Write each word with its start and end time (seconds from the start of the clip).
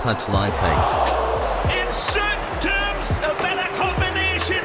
Touchline 0.00 0.48
takes. 0.54 0.94
In 1.76 1.92
certain 1.92 2.60
terms, 2.62 3.10
a 3.18 3.34
better 3.42 3.68
combination 3.76 4.64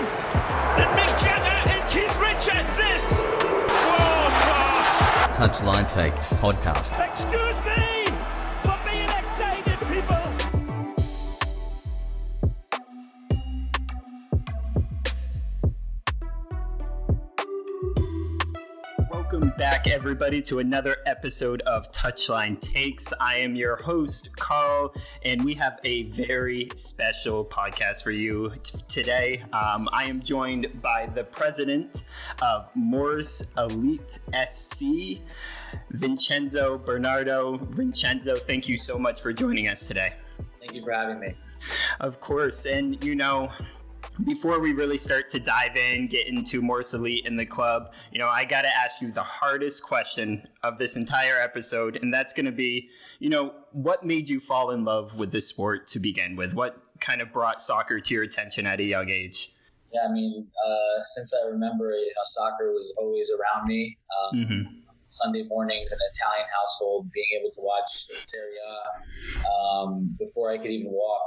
than 0.77 0.87
Mick 0.95 1.11
Jagger 1.19 1.71
and 1.71 1.89
Keith 1.89 2.15
Richards. 2.21 2.73
This 2.77 3.19
world 3.19 4.31
class. 4.45 5.37
Touchline 5.37 5.91
takes 5.91 6.31
podcast. 6.35 6.97
Excuse 7.05 7.65
me 7.65 7.84
everybody, 20.25 20.41
to 20.41 20.57
another 20.57 20.97
episode 21.05 21.61
of 21.67 21.91
Touchline 21.91 22.59
Takes. 22.59 23.13
I 23.19 23.37
am 23.37 23.55
your 23.55 23.75
host, 23.75 24.35
Carl, 24.35 24.91
and 25.23 25.45
we 25.45 25.53
have 25.53 25.79
a 25.83 26.05
very 26.05 26.67
special 26.73 27.45
podcast 27.45 28.01
for 28.01 28.09
you 28.09 28.51
t- 28.63 28.79
today. 28.87 29.43
Um, 29.53 29.87
I 29.93 30.05
am 30.05 30.23
joined 30.23 30.81
by 30.81 31.11
the 31.13 31.25
president 31.25 32.05
of 32.41 32.71
Morris 32.73 33.43
Elite 33.55 34.17
SC, 34.47 35.19
Vincenzo 35.91 36.79
Bernardo. 36.79 37.57
Vincenzo, 37.57 38.35
thank 38.35 38.67
you 38.67 38.77
so 38.77 38.97
much 38.97 39.21
for 39.21 39.31
joining 39.31 39.67
us 39.67 39.85
today. 39.85 40.15
Thank 40.59 40.73
you 40.73 40.83
for 40.83 40.91
having 40.91 41.19
me. 41.19 41.35
Of 41.99 42.19
course, 42.19 42.65
and 42.65 43.03
you 43.03 43.13
know, 43.13 43.51
before 44.23 44.59
we 44.59 44.73
really 44.73 44.97
start 44.97 45.29
to 45.29 45.39
dive 45.39 45.75
in, 45.75 46.07
get 46.07 46.27
into 46.27 46.61
Morris 46.61 46.93
Elite 46.93 47.25
in 47.25 47.35
the 47.35 47.45
club, 47.45 47.91
you 48.11 48.19
know, 48.19 48.29
I 48.29 48.45
got 48.45 48.61
to 48.61 48.69
ask 48.69 49.01
you 49.01 49.11
the 49.11 49.23
hardest 49.23 49.83
question 49.83 50.47
of 50.63 50.77
this 50.77 50.95
entire 50.95 51.39
episode, 51.39 51.99
and 52.01 52.13
that's 52.13 52.33
going 52.33 52.45
to 52.45 52.51
be, 52.51 52.89
you 53.19 53.29
know, 53.29 53.53
what 53.71 54.05
made 54.05 54.29
you 54.29 54.39
fall 54.39 54.71
in 54.71 54.85
love 54.85 55.17
with 55.17 55.31
this 55.31 55.47
sport 55.47 55.87
to 55.87 55.99
begin 55.99 56.35
with? 56.35 56.53
What 56.53 56.81
kind 57.01 57.21
of 57.21 57.33
brought 57.33 57.61
soccer 57.61 57.99
to 57.99 58.13
your 58.13 58.23
attention 58.23 58.65
at 58.65 58.79
a 58.79 58.83
young 58.83 59.09
age? 59.09 59.51
Yeah, 59.93 60.07
I 60.09 60.11
mean, 60.11 60.47
uh, 60.65 61.01
since 61.01 61.33
I 61.33 61.47
remember, 61.47 61.91
you 61.91 62.07
know, 62.15 62.21
soccer 62.23 62.71
was 62.71 62.93
always 62.97 63.31
around 63.31 63.67
me. 63.67 63.97
Um, 64.31 64.39
Mm-hmm. 64.39 64.79
Sunday 65.07 65.43
mornings 65.47 65.91
in 65.91 65.97
an 65.97 66.09
Italian 66.13 66.47
household, 66.59 67.11
being 67.13 67.27
able 67.39 67.51
to 67.51 67.61
watch 67.61 68.07
Serie 68.25 68.57
A 68.57 69.47
um, 69.47 70.15
before 70.17 70.51
I 70.51 70.57
could 70.57 70.71
even 70.71 70.91
walk 70.91 71.21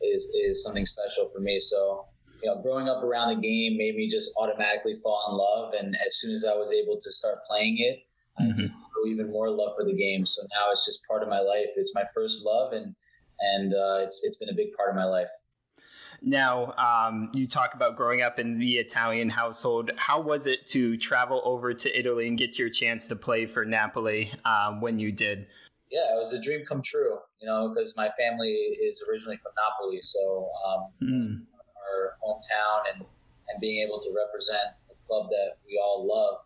is 0.00 0.30
is 0.34 0.62
something 0.62 0.86
special 0.86 1.28
for 1.34 1.40
me. 1.40 1.58
So, 1.58 2.06
you 2.44 2.50
know, 2.50 2.60
growing 2.60 2.88
up 2.88 3.02
around 3.02 3.34
the 3.34 3.40
game 3.40 3.78
made 3.78 3.96
me 3.96 4.06
just 4.06 4.30
automatically 4.38 4.94
fall 5.02 5.24
in 5.30 5.36
love. 5.38 5.72
And 5.72 5.96
as 6.06 6.20
soon 6.20 6.34
as 6.34 6.44
I 6.44 6.52
was 6.54 6.74
able 6.74 6.98
to 7.00 7.10
start 7.10 7.38
playing 7.48 7.78
it, 7.78 8.00
I 8.38 8.42
Mhm. 8.44 8.70
grew 8.92 9.06
even 9.10 9.30
more 9.30 9.48
love 9.48 9.74
for 9.74 9.84
the 9.84 9.94
game. 9.94 10.26
So 10.26 10.42
now 10.52 10.70
it's 10.70 10.84
just 10.84 11.06
part 11.08 11.22
of 11.22 11.30
my 11.30 11.40
life. 11.40 11.68
It's 11.76 11.94
my 11.94 12.04
first 12.14 12.44
love, 12.44 12.74
and 12.74 12.94
and 13.40 13.72
uh, 13.72 14.00
it's 14.02 14.22
it's 14.24 14.36
been 14.36 14.50
a 14.50 14.54
big 14.54 14.74
part 14.74 14.90
of 14.90 14.96
my 14.96 15.06
life. 15.06 15.30
Now, 16.20 16.72
um, 16.72 17.30
you 17.34 17.46
talk 17.46 17.74
about 17.74 17.96
growing 17.96 18.20
up 18.20 18.38
in 18.38 18.58
the 18.58 18.76
Italian 18.78 19.30
household. 19.30 19.90
How 19.96 20.20
was 20.20 20.46
it 20.46 20.66
to 20.66 20.96
travel 20.98 21.40
over 21.44 21.72
to 21.74 21.98
Italy 21.98 22.28
and 22.28 22.36
get 22.36 22.58
your 22.58 22.68
chance 22.70 23.08
to 23.08 23.16
play 23.16 23.46
for 23.46 23.64
Napoli 23.64 24.32
um, 24.44 24.80
when 24.82 24.98
you 24.98 25.12
did? 25.12 25.46
yeah, 25.90 26.12
it 26.12 26.18
was 26.18 26.32
a 26.32 26.40
dream 26.42 26.64
come 26.66 26.82
true, 26.82 27.18
you 27.40 27.46
know, 27.46 27.68
because 27.68 27.94
my 27.96 28.10
family 28.18 28.50
is 28.50 29.02
originally 29.08 29.36
from 29.36 29.52
Napoli. 29.56 30.00
So 30.02 30.50
um, 30.66 30.92
Mm. 31.02 31.46
Hometown 32.44 32.92
and, 32.92 33.04
and 33.48 33.60
being 33.60 33.86
able 33.86 34.00
to 34.00 34.08
represent 34.14 34.74
a 34.90 35.06
club 35.06 35.28
that 35.30 35.56
we 35.66 35.80
all 35.82 36.06
love, 36.06 36.38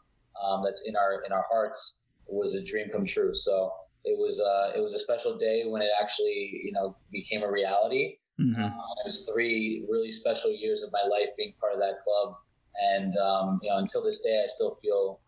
um, 0.42 0.64
that's 0.64 0.86
in 0.86 0.96
our 0.96 1.22
in 1.26 1.32
our 1.32 1.44
hearts, 1.50 2.04
was 2.26 2.54
a 2.54 2.64
dream 2.64 2.88
come 2.92 3.04
true. 3.04 3.34
So 3.34 3.72
it 4.04 4.18
was 4.18 4.40
uh, 4.40 4.76
it 4.76 4.82
was 4.82 4.94
a 4.94 4.98
special 4.98 5.36
day 5.36 5.64
when 5.66 5.82
it 5.82 5.90
actually 6.00 6.60
you 6.62 6.72
know 6.72 6.96
became 7.10 7.42
a 7.42 7.50
reality. 7.50 8.18
Mhm. 8.40 8.56
Um, 8.56 8.94
it 9.04 9.06
was 9.06 9.28
three 9.32 9.84
really 9.88 10.12
special 10.12 10.52
years 10.52 10.82
of 10.84 10.92
my 10.92 11.02
life 11.02 11.30
being 11.36 11.54
part 11.60 11.72
of 11.72 11.80
that 11.80 12.00
club, 12.02 12.36
and 12.92 13.16
um, 13.18 13.60
you 13.62 13.70
know 13.70 13.78
until 13.78 14.02
this 14.02 14.22
day 14.22 14.40
I 14.42 14.46
still 14.46 14.78
feel 14.82 15.20
part 15.26 15.26
of 15.26 15.27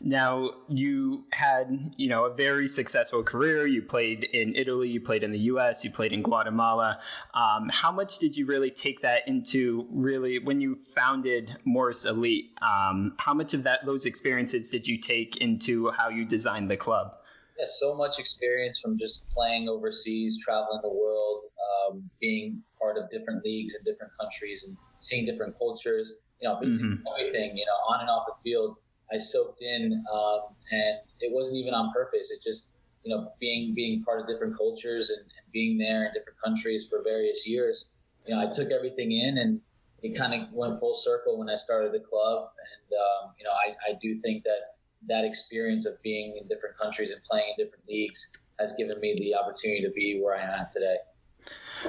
Now, 0.00 0.50
you 0.68 1.24
had, 1.32 1.92
you 1.96 2.08
know, 2.08 2.24
a 2.24 2.34
very 2.34 2.68
successful 2.68 3.22
career. 3.22 3.66
You 3.66 3.82
played 3.82 4.24
in 4.24 4.54
Italy, 4.54 4.88
you 4.88 5.00
played 5.00 5.22
in 5.22 5.32
the 5.32 5.38
US, 5.38 5.84
you 5.84 5.90
played 5.90 6.12
in 6.12 6.22
Guatemala. 6.22 7.00
Um, 7.34 7.68
how 7.68 7.92
much 7.92 8.18
did 8.18 8.36
you 8.36 8.46
really 8.46 8.70
take 8.70 9.02
that 9.02 9.26
into 9.26 9.86
really 9.90 10.38
when 10.38 10.60
you 10.60 10.74
founded 10.74 11.56
Morris 11.64 12.04
Elite? 12.04 12.50
Um, 12.62 13.14
how 13.18 13.34
much 13.34 13.54
of 13.54 13.62
that 13.64 13.86
those 13.86 14.06
experiences 14.06 14.70
did 14.70 14.86
you 14.86 14.98
take 14.98 15.38
into 15.38 15.90
how 15.90 16.08
you 16.08 16.24
designed 16.24 16.70
the 16.70 16.76
club? 16.76 17.12
yeah, 17.58 17.64
so 17.66 17.94
much 17.94 18.18
experience 18.18 18.78
from 18.78 18.98
just 18.98 19.28
playing 19.30 19.68
overseas, 19.68 20.38
traveling 20.42 20.80
the 20.82 20.92
world, 20.92 21.44
um, 21.88 22.10
being 22.20 22.62
part 22.80 22.98
of 22.98 23.08
different 23.08 23.44
leagues 23.44 23.74
in 23.74 23.82
different 23.90 24.12
countries, 24.20 24.64
and 24.64 24.76
seeing 24.98 25.24
different 25.24 25.56
cultures. 25.58 26.14
You 26.40 26.48
know, 26.48 26.58
basically 26.60 26.98
everything. 27.18 27.56
You 27.56 27.64
know, 27.64 27.94
on 27.94 28.00
and 28.00 28.10
off 28.10 28.24
the 28.26 28.34
field, 28.44 28.76
I 29.12 29.18
soaked 29.18 29.62
in, 29.62 30.02
um, 30.12 30.40
and 30.70 30.98
it 31.20 31.32
wasn't 31.32 31.58
even 31.58 31.74
on 31.74 31.92
purpose. 31.92 32.30
It 32.30 32.42
just, 32.42 32.72
you 33.04 33.14
know, 33.14 33.32
being 33.40 33.74
being 33.74 34.02
part 34.02 34.20
of 34.20 34.26
different 34.26 34.56
cultures 34.56 35.10
and, 35.10 35.20
and 35.20 35.52
being 35.52 35.78
there 35.78 36.06
in 36.06 36.12
different 36.12 36.38
countries 36.44 36.88
for 36.88 37.02
various 37.02 37.46
years. 37.46 37.92
You 38.26 38.34
know, 38.34 38.40
I 38.40 38.52
took 38.52 38.70
everything 38.70 39.12
in, 39.12 39.38
and 39.38 39.60
it 40.02 40.18
kind 40.18 40.34
of 40.34 40.52
went 40.52 40.80
full 40.80 40.94
circle 40.94 41.38
when 41.38 41.48
I 41.48 41.56
started 41.56 41.92
the 41.92 42.00
club. 42.00 42.48
And 42.58 42.98
um, 42.98 43.34
you 43.38 43.44
know, 43.44 43.52
I, 43.52 43.92
I 43.92 43.98
do 44.00 44.14
think 44.14 44.42
that 44.44 44.76
that 45.08 45.24
experience 45.24 45.86
of 45.86 46.00
being 46.02 46.36
in 46.40 46.48
different 46.48 46.76
countries 46.76 47.12
and 47.12 47.22
playing 47.22 47.54
in 47.56 47.64
different 47.64 47.84
leagues 47.88 48.32
has 48.58 48.72
given 48.72 48.98
me 49.00 49.14
the 49.18 49.34
opportunity 49.34 49.82
to 49.82 49.90
be 49.92 50.20
where 50.22 50.36
I 50.36 50.42
am 50.42 50.50
at 50.50 50.70
today. 50.70 50.96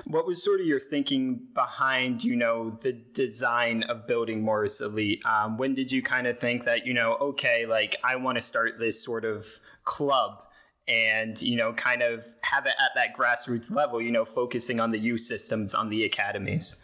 What 0.06 0.26
was 0.26 0.44
sort 0.44 0.60
of 0.60 0.66
your 0.66 0.80
thinking 0.80 1.48
behind, 1.54 2.24
you 2.24 2.36
know, 2.36 2.78
the 2.82 2.94
design 2.94 3.84
of 3.84 4.08
building 4.08 4.42
Morris 4.42 4.82
Elite? 4.82 5.26
Um, 5.26 5.58
when 5.58 5.76
did 5.76 5.92
you 5.92 6.02
kind 6.02 6.28
of 6.28 6.38
think 6.38 6.66
that, 6.66 6.86
you 6.86 6.94
know, 6.94 7.14
okay, 7.16 7.66
like 7.66 7.96
I 8.04 8.16
want 8.16 8.38
to 8.38 8.42
start 8.42 8.80
this 8.80 9.04
sort 9.04 9.26
of 9.26 9.48
club 9.84 10.44
and, 10.88 11.42
you 11.42 11.56
know, 11.58 11.74
kind 11.74 12.02
of 12.02 12.26
have 12.42 12.66
it 12.66 12.74
at 12.80 12.92
that 12.96 13.16
grassroots 13.16 13.74
level, 13.74 14.02
you 14.02 14.12
know, 14.12 14.26
focusing 14.26 14.80
on 14.80 14.92
the 14.92 15.00
youth 15.00 15.22
systems, 15.22 15.74
on 15.74 15.90
the 15.90 16.04
academies? 16.06 16.82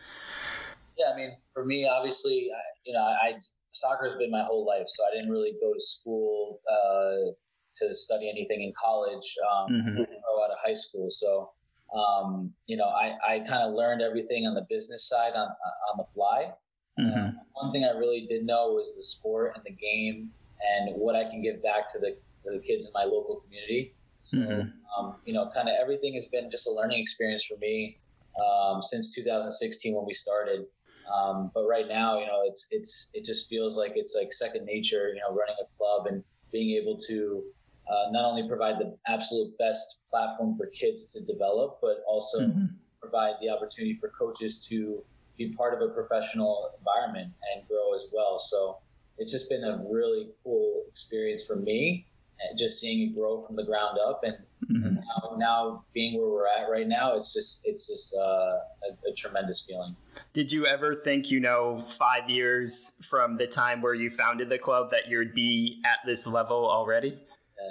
Yeah, 0.97 1.13
I 1.13 1.18
mean, 1.18 1.31
for 1.53 1.66
me, 1.66 1.88
obviously, 1.88 2.50
I, 2.56 2.62
you 2.86 2.94
know, 2.94 3.00
I 3.00 3.34
soccer 3.72 4.03
has 4.06 4.16
been 4.16 4.30
my 4.30 4.44
whole 4.44 4.66
life, 4.66 4.86
so 4.88 5.03
I 5.12 5.16
didn't 5.16 5.31
really 5.31 5.53
go 5.59 5.74
to 5.74 5.80
school 5.81 6.62
uh, 6.72 7.31
to 7.75 7.94
study 7.94 8.30
anything 8.30 8.62
in 8.62 8.74
college 8.80 9.36
um, 9.52 9.72
Mhm. 9.72 10.00
or 10.00 10.44
out 10.44 10.52
of 10.52 10.58
high 10.63 10.75
school. 10.75 11.09
So, 11.09 11.52
um, 11.94 12.54
you 12.66 12.78
know, 12.78 12.86
I, 12.86 13.16
I 13.28 13.40
kind 13.40 13.64
of 13.64 13.74
learned 13.74 14.02
everything 14.02 14.48
on 14.48 14.54
the 14.56 14.66
business 14.70 15.08
side 15.08 15.34
on 15.36 15.48
on 15.92 15.98
the 15.98 16.06
fly. 16.14 16.52
Mhm. 17.00 17.30
Uh, 17.30 17.44
one 17.54 17.72
thing 17.72 17.86
I 17.86 17.92
really 17.98 18.26
did 18.28 18.46
know 18.46 18.74
was 18.74 18.96
the 18.96 19.04
sport 19.04 19.54
and 19.56 19.64
the 19.66 19.72
game 19.74 20.31
and 20.62 20.96
what 20.96 21.16
I 21.16 21.24
can 21.30 21.42
give 21.42 21.62
back 21.62 21.92
to 21.94 22.00
the, 22.00 22.12
to 22.44 22.52
the 22.52 22.59
kids 22.59 22.86
in 22.86 22.92
my 22.94 23.04
local 23.04 23.42
community. 23.42 23.96
So, 24.24 24.38
Mhm. 24.38 24.74
um, 24.98 25.22
you 25.26 25.34
know, 25.34 25.50
kind 25.54 25.68
of 25.70 25.76
everything 25.81 26.14
has 26.14 26.28
been 26.28 26.50
just 26.50 26.68
a 26.68 26.72
learning 26.72 27.00
experience 27.02 27.44
for 27.46 27.58
me 27.58 28.00
um, 28.40 28.81
since 28.81 29.14
2016 29.14 29.96
when 29.96 30.06
we 30.06 30.14
started. 30.14 30.66
Um, 31.14 31.52
but 31.54 31.66
right 31.68 31.88
now, 31.88 32.20
you 32.20 32.25
know, 32.25 32.44
it's 32.46 32.68
it's 32.72 33.10
it 33.14 33.24
just 33.25 33.50
feels 33.50 33.78
like 33.78 33.94
it's 33.96 34.16
like 34.18 34.31
second 34.31 34.66
nature. 34.66 35.10
You 35.14 35.20
know, 35.22 35.36
running 35.36 35.56
a 35.62 35.66
club 35.75 36.08
and 36.08 36.24
being 36.52 36.81
able 36.81 36.98
to 37.10 37.44
uh, 37.88 38.12
not 38.12 38.26
only 38.26 38.48
provide 38.48 38.80
the 38.80 38.96
absolute 39.08 39.58
best 39.58 40.02
platform 40.10 40.56
for 40.58 40.68
kids 40.68 41.12
to 41.14 41.22
develop, 41.22 41.80
but 41.82 42.04
also 42.08 42.40
Mhm. 42.40 42.70
provide 43.02 43.36
the 43.42 43.50
opportunity 43.50 43.96
for 44.00 44.10
coaches 44.10 44.66
to 44.68 45.04
be 45.38 45.54
part 45.54 45.74
of 45.74 45.82
a 45.82 45.94
professional 45.94 46.72
environment 46.78 47.34
and 47.54 47.68
grow 47.68 47.94
as 47.94 48.08
well. 48.14 48.40
So 48.40 48.78
it's 49.18 49.32
just 49.32 49.50
been 49.50 49.64
a 49.64 49.84
really 49.90 50.30
cool 50.44 50.86
experience 50.88 51.46
for 51.46 51.56
me, 51.56 52.08
just 52.57 52.80
seeing 52.80 53.10
it 53.10 53.16
grow 53.16 53.42
from 53.46 53.56
the 53.56 53.63
ground 53.63 53.98
up. 54.00 54.24
And 54.24 54.38
Mhm. 54.69 54.96
now, 54.96 55.36
now 55.38 55.86
being 55.94 56.18
where 56.18 56.30
we're 56.30 56.48
at 56.48 56.69
right 56.69 56.88
now, 56.88 57.16
it's 57.16 57.34
just 57.34 57.62
it's 57.66 57.88
just 57.88 58.16
uh, 58.16 58.22
a, 58.22 59.10
a 59.10 59.13
tremendous 59.16 59.66
feeling. 59.66 59.96
Did 60.34 60.52
you 60.52 60.66
ever 60.66 60.96
think, 60.96 61.30
you 61.30 61.40
know, 61.40 61.78
five 61.78 62.30
years 62.30 62.98
from 63.10 63.38
the 63.38 63.46
time 63.48 63.81
where 63.81 63.94
you 63.94 64.10
founded 64.10 64.50
the 64.50 64.57
club 64.57 64.90
that 64.92 65.07
you'd 65.10 65.34
be 65.34 65.81
at 65.86 66.00
this 66.06 66.25
level 66.25 66.68
already? 66.69 67.19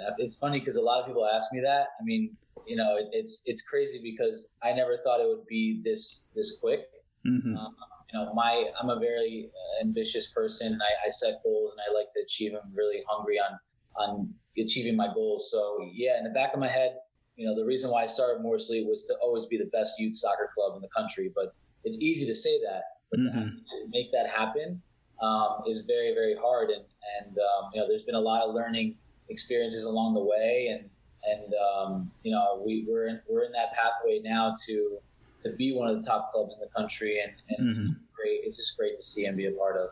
Uh, 0.07 0.11
it's 0.17 0.37
funny 0.37 0.59
because 0.59 0.77
a 0.77 0.81
lot 0.81 0.99
of 1.01 1.07
people 1.07 1.25
ask 1.25 1.51
me 1.53 1.61
that. 1.61 1.87
I 1.99 2.03
mean, 2.03 2.35
you 2.67 2.75
know, 2.75 2.95
it, 2.97 3.07
it's 3.11 3.43
it's 3.45 3.61
crazy 3.67 3.99
because 4.01 4.53
I 4.63 4.73
never 4.73 4.97
thought 5.03 5.19
it 5.19 5.27
would 5.27 5.45
be 5.47 5.81
this 5.83 6.27
this 6.35 6.57
quick. 6.61 6.81
Mhm. 7.25 7.57
Um, 7.57 7.69
you 8.11 8.19
know, 8.19 8.33
my 8.33 8.65
I'm 8.79 8.89
a 8.89 8.99
very 8.99 9.49
uh, 9.53 9.85
ambitious 9.85 10.31
person. 10.33 10.79
I, 10.81 11.07
I 11.07 11.09
set 11.09 11.41
goals 11.43 11.71
and 11.73 11.81
I 11.87 11.97
like 11.97 12.07
to 12.15 12.21
achieve 12.21 12.51
them. 12.53 12.61
I'm 12.65 12.73
really 12.75 13.03
hungry 13.07 13.39
on 13.39 13.59
on 13.95 14.33
achieving 14.57 14.95
my 14.95 15.13
goals. 15.13 15.49
So 15.51 15.89
yeah, 15.93 16.17
in 16.17 16.23
the 16.23 16.29
back 16.31 16.53
of 16.53 16.59
my 16.59 16.67
head, 16.69 16.97
you 17.35 17.45
know, 17.45 17.55
the 17.55 17.65
reason 17.65 17.89
why 17.91 18.03
I 18.03 18.05
started 18.05 18.41
Morris 18.41 18.69
Elite 18.69 18.87
was 18.87 19.05
to 19.07 19.15
always 19.21 19.45
be 19.47 19.57
the 19.57 19.69
best 19.77 19.99
youth 19.99 20.15
soccer 20.15 20.49
club 20.53 20.75
in 20.75 20.81
the 20.81 20.89
country. 20.95 21.31
But 21.33 21.53
it's 21.83 21.99
easy 22.01 22.25
to 22.25 22.33
say 22.33 22.59
that, 22.61 22.83
but 23.11 23.17
to 23.17 23.23
Mhm. 23.23 23.37
actually 23.47 23.87
make 23.89 24.11
that 24.11 24.27
happen 24.29 24.81
um, 25.21 25.63
is 25.67 25.85
very 25.85 26.13
very 26.13 26.35
hard. 26.35 26.69
And 26.69 26.85
and 27.19 27.37
um, 27.37 27.71
you 27.73 27.81
know, 27.81 27.87
there's 27.87 28.03
been 28.03 28.15
a 28.15 28.21
lot 28.31 28.41
of 28.43 28.53
learning 28.55 28.97
experiences 29.29 29.85
along 29.85 30.13
the 30.13 30.23
way, 30.23 30.67
and 30.71 30.89
and 31.25 31.53
um, 31.53 32.11
you 32.23 32.31
know 32.31 32.61
we 32.65 32.85
we're 32.87 33.07
in, 33.07 33.19
we're 33.29 33.45
in 33.45 33.51
that 33.53 33.73
pathway 33.73 34.19
now 34.23 34.53
to 34.65 34.97
to 35.41 35.51
be 35.51 35.75
one 35.75 35.89
of 35.89 36.01
the 36.01 36.07
top 36.07 36.29
clubs 36.29 36.53
in 36.55 36.59
the 36.59 36.69
country, 36.75 37.19
and, 37.19 37.33
and 37.49 37.75
mm-hmm. 37.75 37.91
it's 37.91 37.99
great. 38.15 38.41
It's 38.43 38.57
just 38.57 38.77
great 38.77 38.95
to 38.95 39.03
see 39.03 39.25
and 39.25 39.37
be 39.37 39.47
a 39.47 39.51
part 39.51 39.77
of. 39.77 39.89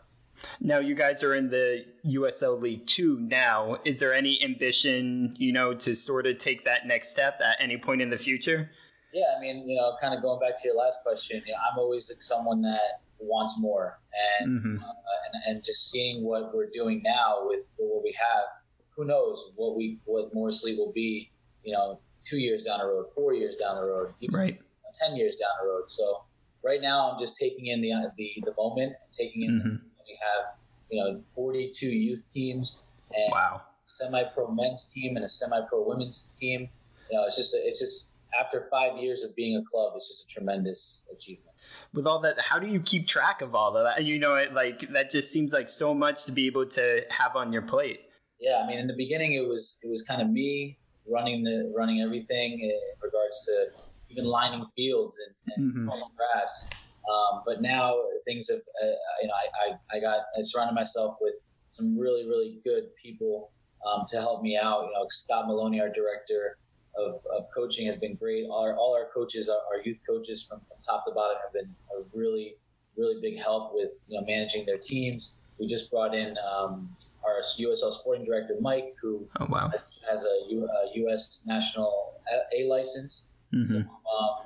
Now 0.60 0.78
you 0.78 0.94
guys 0.94 1.22
are 1.22 1.34
in 1.34 1.50
the 1.50 1.84
USL 2.06 2.60
League 2.60 2.86
Two 2.86 3.20
now. 3.20 3.78
Is 3.84 4.00
there 4.00 4.14
any 4.14 4.42
ambition, 4.42 5.34
you 5.36 5.52
know, 5.52 5.74
to 5.74 5.94
sort 5.94 6.26
of 6.26 6.38
take 6.38 6.64
that 6.64 6.86
next 6.86 7.08
step 7.08 7.40
at 7.44 7.56
any 7.60 7.76
point 7.76 8.02
in 8.02 8.10
the 8.10 8.18
future? 8.18 8.70
Yeah, 9.12 9.24
I 9.36 9.40
mean, 9.40 9.68
you 9.68 9.76
know, 9.76 9.94
kind 10.00 10.14
of 10.14 10.22
going 10.22 10.40
back 10.40 10.56
to 10.56 10.68
your 10.68 10.76
last 10.76 10.98
question, 11.04 11.42
you 11.46 11.52
know, 11.52 11.58
I'm 11.70 11.78
always 11.78 12.10
like 12.10 12.22
someone 12.22 12.62
that 12.62 13.02
wants 13.18 13.54
more, 13.60 14.00
and, 14.40 14.60
mm-hmm. 14.60 14.82
uh, 14.82 14.88
and 15.44 15.56
and 15.56 15.64
just 15.64 15.90
seeing 15.90 16.24
what 16.24 16.54
we're 16.54 16.70
doing 16.72 17.02
now 17.04 17.40
with 17.42 17.60
what 17.76 18.02
we 18.02 18.16
have, 18.18 18.44
who 18.96 19.04
knows 19.04 19.52
what 19.56 19.76
we 19.76 19.98
what 20.04 20.32
Morris 20.34 20.64
Elite 20.64 20.78
will 20.78 20.92
be, 20.92 21.30
you 21.64 21.72
know, 21.72 21.98
two 22.24 22.38
years 22.38 22.64
down 22.64 22.80
the 22.80 22.86
road, 22.86 23.06
four 23.14 23.34
years 23.34 23.56
down 23.56 23.80
the 23.80 23.88
road, 23.88 24.14
even 24.20 24.38
right. 24.38 24.60
ten 24.94 25.16
years 25.16 25.36
down 25.36 25.50
the 25.62 25.68
road. 25.68 25.88
So 25.88 26.24
right 26.62 26.80
now, 26.80 27.10
I'm 27.10 27.18
just 27.18 27.36
taking 27.36 27.66
in 27.66 27.80
the 27.80 27.92
the 28.16 28.32
the 28.44 28.54
moment, 28.56 28.94
taking 29.12 29.42
in. 29.42 29.50
Mm-hmm. 29.50 29.86
We 30.06 30.18
have 30.20 30.54
you 30.90 31.02
know 31.02 31.20
42 31.34 31.86
youth 31.86 32.30
teams 32.30 32.82
and 33.14 33.32
wow. 33.32 33.62
semi-pro 33.86 34.50
men's 34.50 34.92
team 34.92 35.16
and 35.16 35.24
a 35.24 35.28
semi-pro 35.28 35.86
women's 35.86 36.26
team. 36.38 36.68
You 37.10 37.18
know, 37.18 37.24
it's 37.24 37.36
just 37.36 37.54
it's 37.56 37.80
just 37.80 38.08
after 38.38 38.66
five 38.70 38.98
years 38.98 39.22
of 39.22 39.34
being 39.36 39.56
a 39.56 39.62
club, 39.62 39.92
it's 39.96 40.08
just 40.08 40.24
a 40.24 40.26
tremendous 40.26 41.02
achievement. 41.12 41.54
With 41.92 42.06
all 42.06 42.20
that, 42.20 42.38
how 42.40 42.58
do 42.58 42.66
you 42.66 42.80
keep 42.80 43.06
track 43.06 43.42
of 43.42 43.54
all 43.54 43.76
of 43.76 43.84
that? 43.84 44.04
You 44.04 44.18
know, 44.18 44.34
it 44.34 44.52
like 44.52 44.80
that 44.92 45.10
just 45.10 45.30
seems 45.30 45.52
like 45.52 45.68
so 45.68 45.94
much 45.94 46.24
to 46.24 46.32
be 46.32 46.46
able 46.46 46.66
to 46.66 47.02
have 47.10 47.36
on 47.36 47.52
your 47.52 47.62
plate. 47.62 48.00
Yeah, 48.42 48.60
I 48.62 48.66
mean, 48.66 48.78
in 48.78 48.88
the 48.88 48.96
beginning, 48.96 49.34
it 49.34 49.48
was 49.48 49.78
it 49.84 49.88
was 49.88 50.02
kind 50.02 50.20
of 50.20 50.28
me 50.28 50.76
running 51.08 51.44
the 51.44 51.72
running 51.76 52.00
everything 52.00 52.60
in 52.60 52.78
regards 53.00 53.46
to 53.46 53.66
even 54.10 54.24
lining 54.24 54.66
fields 54.74 55.18
and, 55.24 55.54
and 55.56 55.74
mm-hmm. 55.74 56.16
grass. 56.16 56.68
Um, 57.10 57.42
but 57.46 57.62
now 57.62 57.96
things 58.26 58.48
have, 58.50 58.58
uh, 58.58 58.94
you 59.22 59.28
know, 59.28 59.34
I, 59.34 59.72
I, 59.72 59.96
I 59.96 60.00
got 60.00 60.24
I 60.36 60.40
surrounded 60.40 60.74
myself 60.74 61.16
with 61.20 61.34
some 61.68 61.96
really 61.96 62.26
really 62.26 62.58
good 62.64 62.94
people 63.00 63.52
um, 63.86 64.04
to 64.08 64.16
help 64.18 64.42
me 64.42 64.56
out. 64.56 64.86
You 64.86 64.92
know, 64.92 65.06
Scott 65.08 65.46
Maloney, 65.46 65.80
our 65.80 65.88
director, 65.88 66.58
of, 66.96 67.20
of 67.34 67.46
coaching 67.54 67.86
has 67.86 67.96
been 67.96 68.14
great. 68.14 68.46
All 68.46 68.64
our, 68.64 68.76
all 68.76 68.94
our 68.94 69.08
coaches, 69.12 69.48
our, 69.48 69.58
our 69.72 69.82
youth 69.84 69.98
coaches 70.08 70.44
from, 70.48 70.60
from, 70.60 70.78
top 70.84 71.04
to 71.06 71.12
bottom, 71.12 71.36
have 71.42 71.52
been 71.52 71.74
a 71.96 72.02
really, 72.12 72.56
really 72.96 73.20
big 73.20 73.40
help 73.40 73.72
with 73.74 74.04
you 74.08 74.18
know 74.18 74.26
managing 74.26 74.66
their 74.66 74.78
teams. 74.78 75.36
We 75.62 75.68
just 75.68 75.92
brought 75.92 76.12
in 76.12 76.36
um, 76.38 76.90
our 77.24 77.40
USL 77.40 77.92
sporting 77.92 78.24
director, 78.24 78.56
Mike, 78.60 78.94
who 79.00 79.28
oh, 79.38 79.46
wow. 79.48 79.70
has, 80.10 80.24
a, 80.24 80.50
U, 80.50 80.66
a, 80.66 80.98
U.S. 81.02 81.44
national 81.46 82.14
A 82.52 82.66
license. 82.66 83.28
Mm-hmm. 83.54 83.76
Um, 83.76 83.86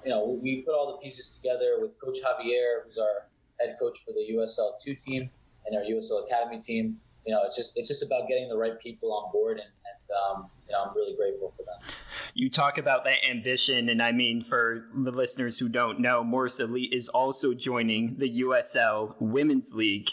you 0.04 0.10
know, 0.10 0.38
we 0.42 0.60
put 0.60 0.74
all 0.74 0.92
the 0.92 1.02
pieces 1.02 1.34
together 1.34 1.78
with 1.80 1.98
Coach 1.98 2.18
Javier, 2.22 2.84
who's 2.84 2.98
our 2.98 3.28
head 3.58 3.76
coach 3.80 4.04
for 4.04 4.12
the 4.12 4.34
USL 4.34 4.72
two 4.78 4.94
team 4.94 5.30
and 5.64 5.74
our 5.74 5.84
USL 5.84 6.26
Academy 6.26 6.58
team. 6.58 6.98
You 7.24 7.32
know, 7.32 7.44
it's 7.46 7.56
just 7.56 7.72
it's 7.76 7.88
just 7.88 8.04
about 8.04 8.28
getting 8.28 8.50
the 8.50 8.56
right 8.58 8.78
people 8.78 9.10
on 9.14 9.32
board, 9.32 9.56
and, 9.58 9.70
and 9.86 10.36
um, 10.36 10.50
you 10.68 10.74
know, 10.74 10.84
I'm 10.84 10.94
really 10.94 11.16
grateful 11.16 11.54
for 11.56 11.62
them 11.62 11.90
you 12.36 12.50
talk 12.50 12.76
about 12.76 13.04
that 13.04 13.26
ambition, 13.28 13.88
and 13.88 14.02
I 14.02 14.12
mean, 14.12 14.42
for 14.42 14.84
the 14.94 15.10
listeners 15.10 15.58
who 15.58 15.70
don't 15.70 16.00
know, 16.00 16.22
Morris 16.22 16.60
Elite 16.60 16.92
is 16.92 17.08
also 17.08 17.54
joining 17.54 18.18
the 18.18 18.42
USL 18.42 19.14
Women's 19.18 19.74
League 19.74 20.10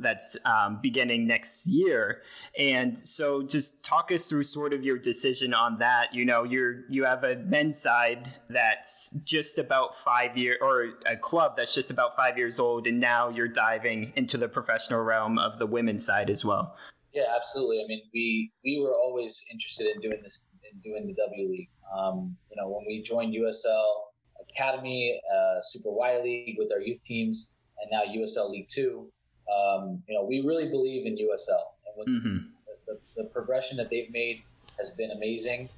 that's 0.00 0.36
um, 0.44 0.78
beginning 0.82 1.26
next 1.26 1.66
year. 1.66 2.22
And 2.58 2.98
so, 2.98 3.42
just 3.42 3.84
talk 3.84 4.10
us 4.12 4.28
through 4.28 4.44
sort 4.44 4.72
of 4.72 4.84
your 4.84 4.98
decision 4.98 5.54
on 5.54 5.78
that. 5.78 6.14
You 6.14 6.24
know, 6.24 6.42
you're 6.42 6.84
you 6.88 7.04
have 7.04 7.24
a 7.24 7.36
men's 7.36 7.80
side 7.80 8.32
that's 8.48 9.10
just 9.24 9.58
about 9.58 9.96
five 9.98 10.36
year, 10.36 10.58
or 10.60 10.94
a 11.06 11.16
club 11.16 11.54
that's 11.56 11.74
just 11.74 11.90
about 11.90 12.16
five 12.16 12.36
years 12.36 12.58
old, 12.58 12.86
and 12.86 13.00
now 13.00 13.28
you're 13.28 13.48
diving 13.48 14.12
into 14.16 14.36
the 14.36 14.48
professional 14.48 15.02
realm 15.02 15.38
of 15.38 15.58
the 15.58 15.66
women's 15.66 16.04
side 16.04 16.30
as 16.30 16.44
well. 16.44 16.76
Yeah, 17.12 17.24
absolutely. 17.34 17.82
I 17.82 17.86
mean, 17.88 18.02
we 18.14 18.52
we 18.64 18.80
were 18.80 18.94
always 18.94 19.44
interested 19.50 19.86
in 19.94 20.00
doing 20.00 20.20
this 20.22 20.48
in 20.70 20.80
doing 20.80 21.06
the 21.06 21.14
W 21.14 21.48
League. 21.50 21.70
Um, 21.96 22.36
you 22.50 22.56
know, 22.56 22.68
when 22.68 22.84
we 22.86 23.02
joined 23.02 23.34
USL 23.34 24.10
Academy, 24.50 25.20
uh, 25.34 25.60
Super 25.60 25.90
Y 25.90 26.20
League 26.22 26.56
with 26.58 26.70
our 26.72 26.80
youth 26.80 27.02
teams, 27.02 27.54
and 27.80 27.90
now 27.90 28.02
USL 28.04 28.50
League 28.50 28.68
Two, 28.68 29.10
um, 29.50 30.02
you 30.08 30.14
know, 30.14 30.24
we 30.24 30.40
really 30.40 30.68
believe 30.68 31.06
in 31.06 31.16
USL, 31.16 32.06
and 32.06 32.06
mm-hmm. 32.06 32.36
the, 32.86 32.94
the, 32.94 33.22
the, 33.22 33.24
progression 33.28 33.76
that 33.78 33.90
they've 33.90 34.10
made 34.10 34.42
has 34.78 34.90
been 34.90 35.10
amazing. 35.10 35.68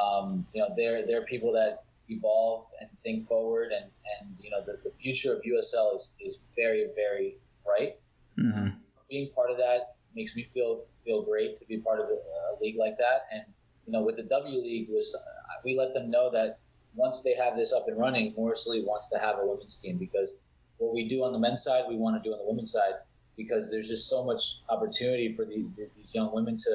Um, 0.00 0.46
you 0.52 0.60
know, 0.60 0.68
they're 0.76 1.06
they're 1.06 1.24
people 1.24 1.52
that 1.52 1.84
evolve 2.08 2.66
and 2.80 2.90
think 3.02 3.26
forward, 3.28 3.72
and 3.72 3.86
and 4.20 4.36
you 4.40 4.50
know, 4.50 4.60
the, 4.60 4.78
the 4.84 4.92
future 5.00 5.32
of 5.32 5.42
USL 5.42 5.94
is 5.94 6.14
is 6.20 6.38
very 6.56 6.88
very 6.94 7.36
bright. 7.64 7.96
Mm-hmm. 8.38 8.68
Being 9.08 9.30
part 9.34 9.50
of 9.50 9.56
that 9.58 9.96
makes 10.14 10.36
me 10.36 10.48
feel 10.52 10.84
feel 11.04 11.22
great 11.22 11.56
to 11.56 11.64
be 11.64 11.78
part 11.78 12.00
of 12.00 12.06
a, 12.06 12.12
a 12.12 12.60
league 12.60 12.76
like 12.76 12.98
that, 12.98 13.26
and 13.32 13.42
you 13.86 13.92
know, 13.92 14.02
with 14.02 14.16
the 14.16 14.24
W 14.24 14.60
League 14.60 14.88
was 14.90 15.16
we 15.64 15.76
let 15.76 15.94
them 15.94 16.10
know 16.10 16.30
that 16.32 16.58
once 16.94 17.22
they 17.22 17.34
have 17.34 17.56
this 17.56 17.72
up 17.72 17.88
and 17.88 17.98
running, 17.98 18.34
Morris 18.36 18.66
Elite 18.66 18.86
wants 18.86 19.08
to 19.10 19.18
have 19.18 19.38
a 19.38 19.46
women's 19.46 19.76
team 19.76 19.96
because 19.96 20.38
what 20.78 20.92
we 20.92 21.08
do 21.08 21.24
on 21.24 21.32
the 21.32 21.38
men's 21.38 21.62
side, 21.62 21.84
we 21.88 21.96
want 21.96 22.22
to 22.22 22.28
do 22.28 22.34
on 22.34 22.38
the 22.38 22.44
women's 22.44 22.72
side 22.72 22.94
because 23.36 23.70
there's 23.70 23.88
just 23.88 24.08
so 24.08 24.24
much 24.24 24.60
opportunity 24.68 25.34
for 25.34 25.44
the, 25.44 25.64
these 25.96 26.14
young 26.14 26.32
women 26.34 26.56
to, 26.56 26.70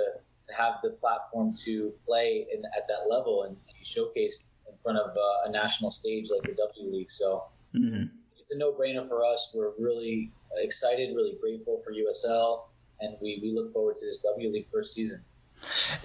to 0.47 0.53
have 0.55 0.75
the 0.83 0.91
platform 0.91 1.53
to 1.65 1.93
play 2.05 2.47
in, 2.53 2.63
at 2.77 2.87
that 2.87 3.09
level 3.09 3.43
and, 3.43 3.55
be 3.67 3.85
showcased 3.85 4.45
in 4.67 4.73
front 4.81 4.97
of 4.97 5.15
uh, 5.15 5.47
a 5.47 5.51
national 5.51 5.91
stage 5.91 6.29
like 6.31 6.41
the 6.41 6.55
W 6.55 6.91
League. 6.91 7.11
So 7.11 7.43
mm-hmm. 7.75 8.05
it's 8.37 8.51
a 8.51 8.57
no-brainer 8.57 9.07
for 9.07 9.23
us. 9.23 9.53
We're 9.55 9.73
really 9.77 10.31
excited, 10.55 11.15
really 11.15 11.37
grateful 11.39 11.81
for 11.83 11.93
USL, 11.93 12.63
and 13.01 13.15
we, 13.21 13.39
we 13.41 13.51
look 13.51 13.71
forward 13.71 13.95
to 13.97 14.05
this 14.05 14.19
W 14.19 14.51
League 14.51 14.67
first 14.71 14.93
season. 14.93 15.23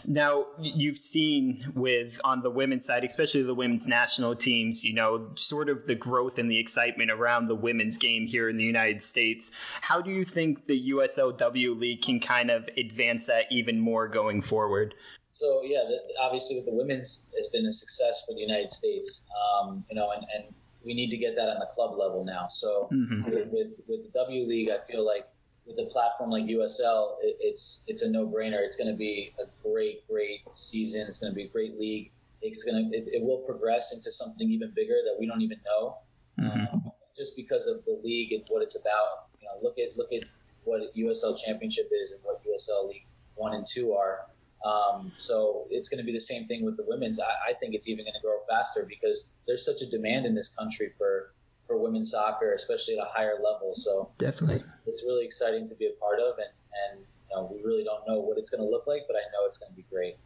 Now, 0.07 0.47
you've 0.61 0.99
seen 0.99 1.65
with 1.75 2.21
on 2.25 2.43
the 2.43 2.51
women's 2.51 2.85
side, 2.85 3.05
especially 3.05 3.43
the 3.43 3.55
women's 3.55 3.87
national 3.87 4.37
teams, 4.37 4.85
you 4.85 4.95
know, 4.95 5.31
sort 5.35 5.69
of 5.69 5.87
the 5.87 5.95
growth 5.95 6.39
and 6.39 6.51
the 6.51 6.59
excitement 6.59 7.11
around 7.11 7.49
the 7.49 7.55
women's 7.55 7.97
game 7.97 8.27
here 8.27 8.49
in 8.49 8.57
the 8.57 8.65
United 8.65 9.03
States. 9.03 9.53
How 9.81 10.01
do 10.01 10.11
you 10.11 10.25
think 10.25 10.67
the 10.67 10.91
USLW 10.91 11.79
League 11.79 12.03
can 12.03 12.21
kind 12.21 12.51
of 12.51 12.69
advance 12.77 13.27
that 13.27 13.45
even 13.51 13.81
more 13.81 14.09
going 14.09 14.43
forward? 14.43 14.95
So, 15.31 15.63
yeah, 15.65 15.83
the, 15.89 15.99
obviously 16.21 16.57
with 16.57 16.67
the 16.67 16.75
women's, 16.75 17.27
it's 17.33 17.49
been 17.49 17.65
a 17.65 17.73
success 17.73 18.23
for 18.27 18.35
the 18.35 18.41
United 18.41 18.71
States, 18.71 19.25
um, 19.61 19.85
you 19.89 19.97
know, 19.97 20.11
and, 20.11 20.27
and 20.35 20.55
we 20.85 20.95
need 20.95 21.11
to 21.11 21.17
get 21.17 21.35
that 21.37 21.49
on 21.49 21.59
the 21.59 21.67
club 21.67 21.97
level 21.99 22.25
now. 22.25 22.49
So, 22.49 22.89
mm-hmm. 22.93 23.31
with, 23.31 23.49
with, 23.51 23.71
with 23.89 24.03
the 24.05 24.11
W 24.13 24.47
League, 24.47 24.69
I 24.69 24.85
feel 24.91 25.07
like 25.07 25.27
with 25.67 25.79
a 25.79 25.85
platform 25.85 26.31
like 26.31 26.45
USL, 26.45 27.17
it, 27.21 27.37
it's 27.41 27.83
it's 27.87 28.03
a 28.03 28.11
no 28.11 28.27
brainer. 28.27 28.65
It's 28.65 28.77
going 28.77 28.91
to 28.91 28.97
be 28.97 29.33
a 29.41 29.45
great, 29.67 30.07
great 30.09 30.41
season. 30.55 31.03
It's 31.07 31.19
going 31.19 31.33
to 31.33 31.37
be 31.37 31.45
a 31.45 31.49
great 31.49 31.79
league. 31.79 32.11
It's 32.41 32.65
going 32.65 32.91
to 32.91 32.97
it, 32.97 33.09
it, 33.13 33.23
will 33.23 33.39
progress 33.39 33.95
into 33.95 34.11
something 34.11 34.51
even 34.51 34.73
bigger 34.75 35.01
that 35.05 35.17
we 35.19 35.27
don't 35.27 35.43
even 35.43 35.59
know, 35.65 35.99
mm-hmm. 36.41 36.75
um, 36.75 36.93
just 37.17 37.37
because 37.37 37.67
of 37.67 37.85
the 37.85 38.01
league 38.03 38.33
and 38.33 38.43
what 38.49 38.63
it's 38.63 38.81
about. 38.81 39.29
You 39.41 39.47
know, 39.47 39.55
look 39.63 39.79
at 39.79 39.97
look 39.97 40.13
at 40.13 40.25
what 40.65 40.95
USL 40.97 41.39
Championship 41.39 41.89
is 41.93 42.13
and 42.13 42.21
what 42.25 42.41
USL 42.45 42.89
League 42.89 43.07
One 43.37 43.55
and 43.55 43.67
Two 43.67 43.93
are. 43.93 44.27
Um, 44.65 45.11
so 45.19 45.67
it's 45.71 45.89
going 45.89 45.99
to 45.99 46.05
be 46.05 46.13
the 46.13 46.21
same 46.21 46.47
thing 46.47 46.65
with 46.65 46.77
the 46.77 46.85
women's. 46.87 47.19
I, 47.19 47.51
I 47.51 47.55
think 47.55 47.75
it's 47.75 47.89
even 47.89 48.05
going 48.05 48.15
to 48.15 48.21
grow 48.21 48.39
faster 48.49 48.87
because 48.89 49.33
there's 49.47 49.65
such 49.65 49.83
a 49.83 49.91
demand 49.91 50.25
in 50.25 50.35
this 50.35 50.49
country 50.49 50.91
for 50.97 51.33
for 51.67 51.77
women's 51.77 52.11
soccer, 52.11 52.55
especially 52.55 52.99
at 52.99 53.05
a 53.05 53.09
higher 53.11 53.35
level. 53.35 53.73
So 53.75 54.11
definitely, 54.19 54.61
it's, 54.87 55.05
really 55.05 55.25
exciting 55.25 55.67
to 55.69 55.75
be 55.75 55.87
a 55.87 55.93
part 56.01 56.19
of, 56.21 56.39
and 56.39 56.49
and 56.91 57.01
you 57.31 57.37
know, 57.37 57.51
we 57.53 57.63
really 57.63 57.85
don't 57.85 58.07
know 58.07 58.21
what 58.21 58.39
it's 58.39 58.51
going 58.51 58.63
to 58.63 58.69
look 58.69 58.87
like, 58.87 59.03
but 59.07 59.17
I 59.17 59.25
know 59.33 59.47
it's 59.47 59.59
going 59.59 59.73
to 59.73 59.77
be 59.77 59.85
great. 59.91 60.17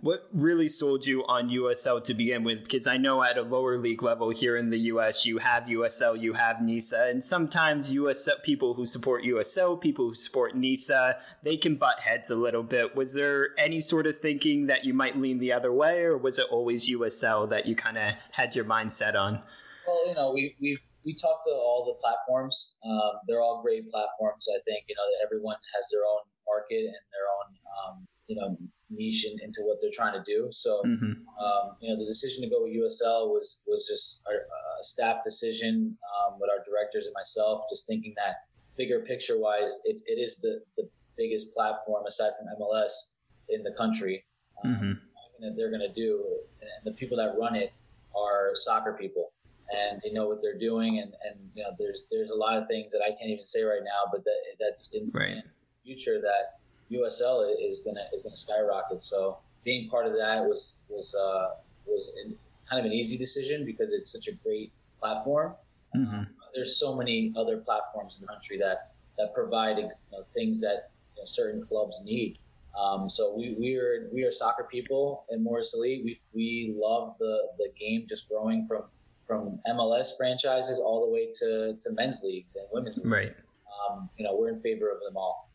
What 0.00 0.28
really 0.32 0.68
sold 0.68 1.06
you 1.06 1.24
on 1.26 1.50
USL 1.50 2.02
to 2.04 2.14
begin 2.14 2.44
with? 2.44 2.62
Because 2.62 2.86
I 2.86 2.96
know 2.96 3.22
at 3.22 3.36
a 3.36 3.42
lower 3.42 3.76
league 3.78 4.02
level 4.02 4.30
here 4.30 4.56
in 4.56 4.70
the 4.70 4.78
US, 4.78 5.26
you 5.26 5.38
have 5.38 5.64
USL, 5.64 6.20
you 6.20 6.32
have 6.32 6.62
NISA, 6.62 7.08
and 7.10 7.22
sometimes 7.22 7.92
USL 7.92 8.42
people 8.42 8.74
who 8.74 8.86
support 8.86 9.22
USL, 9.24 9.80
people 9.80 10.08
who 10.08 10.14
support 10.14 10.56
NISA, 10.56 11.18
they 11.42 11.56
can 11.56 11.76
butt 11.76 12.00
heads 12.00 12.30
a 12.30 12.36
little 12.36 12.62
bit. 12.62 12.96
Was 12.96 13.14
there 13.14 13.48
any 13.58 13.80
sort 13.80 14.06
of 14.06 14.18
thinking 14.18 14.66
that 14.66 14.84
you 14.84 14.94
might 14.94 15.18
lean 15.18 15.38
the 15.38 15.52
other 15.52 15.72
way, 15.72 16.00
or 16.00 16.16
was 16.16 16.38
it 16.38 16.46
always 16.50 16.88
USL 16.88 17.48
that 17.50 17.66
you 17.66 17.76
kind 17.76 17.98
of 17.98 18.14
had 18.32 18.56
your 18.56 18.64
mind 18.64 18.92
set 18.92 19.14
on? 19.14 19.42
Well, 19.86 20.08
you 20.08 20.14
know, 20.14 20.32
we 20.32 20.56
we 20.60 20.78
we 21.04 21.14
talked 21.14 21.44
to 21.44 21.50
all 21.50 21.84
the 21.84 22.00
platforms. 22.00 22.76
Um, 22.84 23.20
they're 23.28 23.42
all 23.42 23.62
great 23.62 23.88
platforms. 23.90 24.48
I 24.48 24.60
think 24.64 24.84
you 24.88 24.94
know 24.96 25.04
that 25.04 25.26
everyone 25.26 25.56
has 25.74 25.88
their 25.92 26.02
own 26.04 26.24
market 26.46 26.84
and 26.84 27.04
their 27.12 27.28
own 27.28 27.48
um, 27.76 28.06
you 28.26 28.36
know 28.36 28.56
niche 28.90 29.26
in, 29.26 29.38
into 29.42 29.62
what 29.62 29.78
they're 29.80 29.92
trying 29.92 30.14
to 30.14 30.22
do. 30.24 30.48
So 30.50 30.82
mm-hmm. 30.86 31.12
um, 31.42 31.76
you 31.80 31.90
know 31.90 31.98
the 31.98 32.06
decision 32.06 32.42
to 32.44 32.50
go 32.50 32.64
with 32.64 32.72
USL 32.72 33.28
was 33.28 33.60
was 33.66 33.86
just 33.86 34.22
a, 34.26 34.32
a 34.32 34.84
staff 34.84 35.22
decision 35.22 35.96
um, 36.16 36.38
with 36.40 36.50
our 36.50 36.64
directors 36.64 37.06
and 37.06 37.14
myself, 37.14 37.64
just 37.70 37.86
thinking 37.86 38.14
that 38.16 38.44
bigger 38.76 39.00
picture 39.00 39.38
wise, 39.38 39.80
it's 39.84 40.02
it 40.06 40.18
is 40.18 40.40
the 40.40 40.62
the 40.76 40.88
biggest 41.16 41.54
platform 41.54 42.06
aside 42.06 42.32
from 42.38 42.48
MLS 42.60 43.12
in 43.48 43.62
the 43.62 43.72
country. 43.72 44.24
Um, 44.64 44.74
mm-hmm. 44.74 44.92
that 45.40 45.56
they're 45.56 45.70
going 45.70 45.82
to 45.82 45.92
do, 45.92 46.24
and 46.60 46.70
the 46.84 46.96
people 46.96 47.16
that 47.16 47.34
run 47.38 47.56
it 47.56 47.72
are 48.16 48.54
soccer 48.54 48.96
people, 48.98 49.32
and 49.72 50.00
they 50.02 50.10
know 50.10 50.26
what 50.28 50.40
they're 50.42 50.58
doing. 50.58 50.98
And, 50.98 51.12
and 51.28 51.38
you 51.54 51.62
know, 51.62 51.70
there's 51.78 52.06
there's 52.10 52.30
a 52.30 52.34
lot 52.34 52.56
of 52.56 52.66
things 52.68 52.92
that 52.92 53.00
I 53.02 53.10
can't 53.10 53.30
even 53.30 53.44
say 53.46 53.62
right 53.62 53.82
now, 53.84 54.10
but 54.12 54.24
that 54.24 54.38
that's 54.60 54.92
in, 54.92 55.10
Right. 55.12 55.30
in 55.30 55.36
the 55.42 55.42
future 55.84 56.20
that 56.20 56.58
USL 56.90 57.54
is 57.60 57.80
gonna 57.80 58.04
is 58.12 58.22
gonna 58.22 58.36
skyrocket. 58.36 59.02
So 59.02 59.38
being 59.64 59.88
part 59.88 60.06
of 60.06 60.12
that 60.14 60.44
was 60.44 60.76
was 60.88 61.14
uh, 61.14 61.56
was 61.86 62.12
in, 62.24 62.36
kind 62.68 62.80
of 62.80 62.86
an 62.86 62.92
easy 62.92 63.16
decision 63.18 63.64
because 63.64 63.92
it's 63.92 64.10
such 64.12 64.28
a 64.28 64.32
great 64.32 64.72
platform. 65.00 65.54
Mhm. 65.94 66.26
There's 66.54 66.76
so 66.76 66.94
many 66.94 67.32
other 67.36 67.58
platforms 67.58 68.16
in 68.16 68.22
the 68.22 68.26
country 68.28 68.58
that 68.58 68.92
that 69.18 69.32
provide 69.34 69.78
you 69.78 69.88
know, 70.12 70.24
things 70.34 70.60
that 70.60 70.90
you 71.16 71.22
know, 71.22 71.26
certain 71.26 71.62
clubs 71.62 72.02
need. 72.04 72.38
Um, 72.78 73.08
so 73.08 73.32
we, 73.36 73.54
we 73.58 73.76
are 73.76 74.08
we 74.12 74.24
are 74.24 74.30
soccer 74.32 74.64
people 74.64 75.24
in 75.30 75.42
Morris 75.42 75.74
Elite. 75.74 76.04
We, 76.04 76.20
we 76.32 76.74
love 76.76 77.14
the, 77.20 77.48
the 77.58 77.68
game 77.78 78.06
just 78.08 78.28
growing 78.28 78.66
from 78.66 78.82
from 79.26 79.58
MLS 79.68 80.16
franchises 80.16 80.80
all 80.80 81.06
the 81.06 81.12
way 81.12 81.28
to, 81.40 81.76
to 81.80 81.92
men's 81.92 82.22
leagues 82.22 82.56
and 82.56 82.66
women's 82.72 82.98
leagues. 82.98 83.08
Right. 83.10 83.34
Um, 83.90 84.08
you 84.16 84.24
know, 84.24 84.36
we're 84.36 84.50
in 84.50 84.60
favor 84.60 84.90
of 84.90 85.00
them 85.00 85.16
all. 85.16 85.50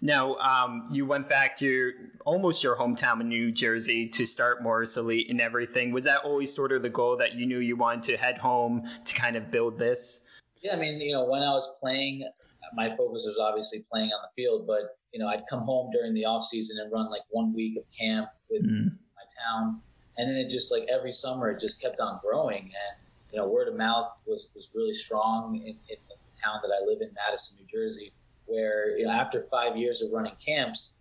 Now, 0.00 0.36
um, 0.36 0.84
you 0.90 1.04
went 1.04 1.28
back 1.28 1.54
to 1.56 1.66
your, 1.66 1.92
almost 2.24 2.62
your 2.62 2.76
hometown 2.76 3.20
in 3.20 3.28
New 3.28 3.52
Jersey 3.52 4.08
to 4.08 4.24
start 4.24 4.62
Morris 4.62 4.96
Elite 4.96 5.28
and 5.28 5.40
everything. 5.40 5.92
Was 5.92 6.04
that 6.04 6.22
always 6.24 6.54
sort 6.54 6.72
of 6.72 6.82
the 6.82 6.88
goal 6.88 7.16
that 7.18 7.34
you 7.34 7.44
knew 7.46 7.58
you 7.58 7.76
wanted 7.76 8.02
to 8.04 8.16
head 8.16 8.38
home 8.38 8.88
to 9.04 9.14
kind 9.14 9.36
of 9.36 9.50
build 9.50 9.78
this? 9.78 10.24
Yeah, 10.62 10.74
I 10.74 10.76
mean, 10.76 11.00
you 11.00 11.12
know, 11.12 11.24
when 11.24 11.42
I 11.42 11.50
was 11.50 11.68
playing, 11.78 12.26
my 12.74 12.88
focus 12.96 13.26
was 13.26 13.36
obviously 13.40 13.80
playing 13.92 14.10
on 14.10 14.20
the 14.22 14.42
field, 14.42 14.66
but 14.66 14.96
you 15.12 15.18
know, 15.18 15.26
I'd 15.26 15.42
come 15.50 15.60
home 15.64 15.90
during 15.92 16.14
the 16.14 16.24
off 16.24 16.44
season 16.44 16.78
and 16.80 16.90
run 16.92 17.10
like 17.10 17.22
one 17.30 17.52
week 17.52 17.76
of 17.76 17.84
camp 17.96 18.28
with 18.48 18.62
Mm. 18.62 18.84
my 19.16 19.24
town, 19.44 19.80
and 20.20 20.28
then 20.28 20.36
it 20.36 20.48
just 20.50 20.70
like 20.70 20.86
every 20.92 21.12
summer 21.12 21.50
it 21.50 21.58
just 21.60 21.80
kept 21.80 21.98
on 22.00 22.20
growing, 22.22 22.64
and 22.64 22.96
you 23.32 23.38
know, 23.38 23.48
word 23.48 23.68
of 23.68 23.76
mouth 23.76 24.10
was 24.26 24.48
was 24.54 24.68
really 24.74 24.92
strong 24.92 25.56
in, 25.56 25.62
in 25.88 25.96
the 26.08 26.16
town 26.42 26.60
that 26.62 26.70
I 26.70 26.84
live 26.84 27.00
in, 27.00 27.10
Madison, 27.14 27.56
New 27.60 27.66
Jersey, 27.66 28.12
where 28.46 28.96
you 28.98 29.06
know, 29.06 29.12
after 29.12 29.46
five 29.50 29.76
years 29.76 30.02
of 30.02 30.10
running 30.12 30.36
camps, 30.44 30.98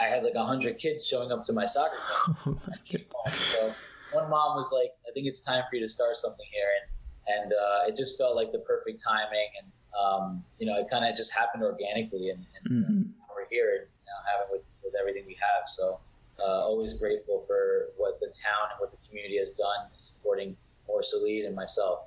I, 0.00 0.04
I 0.04 0.08
had 0.08 0.22
like 0.24 0.36
hundred 0.36 0.78
kids 0.78 1.06
showing 1.06 1.32
up 1.32 1.44
to 1.44 1.52
my 1.52 1.64
soccer 1.64 1.96
camp. 1.96 2.38
Oh 2.46 2.56
my 2.68 2.74
I 2.74 2.78
came 2.84 3.04
home. 3.14 3.32
So 3.32 3.74
one 4.12 4.28
mom 4.28 4.56
was 4.56 4.72
like, 4.72 4.90
"I 5.08 5.12
think 5.14 5.26
it's 5.26 5.40
time 5.42 5.62
for 5.70 5.76
you 5.76 5.82
to 5.82 5.88
start 5.88 6.16
something 6.16 6.46
here," 6.52 6.70
and 6.78 6.88
and 7.34 7.52
uh, 7.52 7.88
it 7.88 7.96
just 7.96 8.18
felt 8.18 8.34
like 8.36 8.50
the 8.50 8.58
perfect 8.60 9.02
timing, 9.02 9.48
and 9.62 9.68
um, 9.98 10.44
you 10.58 10.66
know, 10.66 10.76
it 10.78 10.86
kind 10.90 11.04
of 11.08 11.16
just 11.16 11.32
happened 11.32 11.62
organically, 11.62 12.30
and, 12.30 12.44
and 12.56 12.64
Mhm. 12.84 13.04
now 13.18 13.26
we're 13.36 13.46
here 13.50 13.70
and 13.78 13.86
now 14.06 14.18
having 14.32 14.48
with, 14.50 14.62
with 14.82 14.94
everything 14.98 15.24
we 15.26 15.34
have. 15.40 15.68
So 15.68 16.00
uh, 16.42 16.62
always 16.62 16.94
grateful 16.94 17.44
for 17.46 17.86
what 17.96 18.18
the 18.20 18.26
town 18.26 18.70
and 18.70 18.80
what 18.80 18.90
the 18.90 19.08
community 19.08 19.38
has 19.38 19.50
done 19.52 19.88
in 19.94 20.00
supporting 20.00 20.56
Morris 20.86 21.14
Elite 21.16 21.44
and 21.44 21.54
myself. 21.54 22.00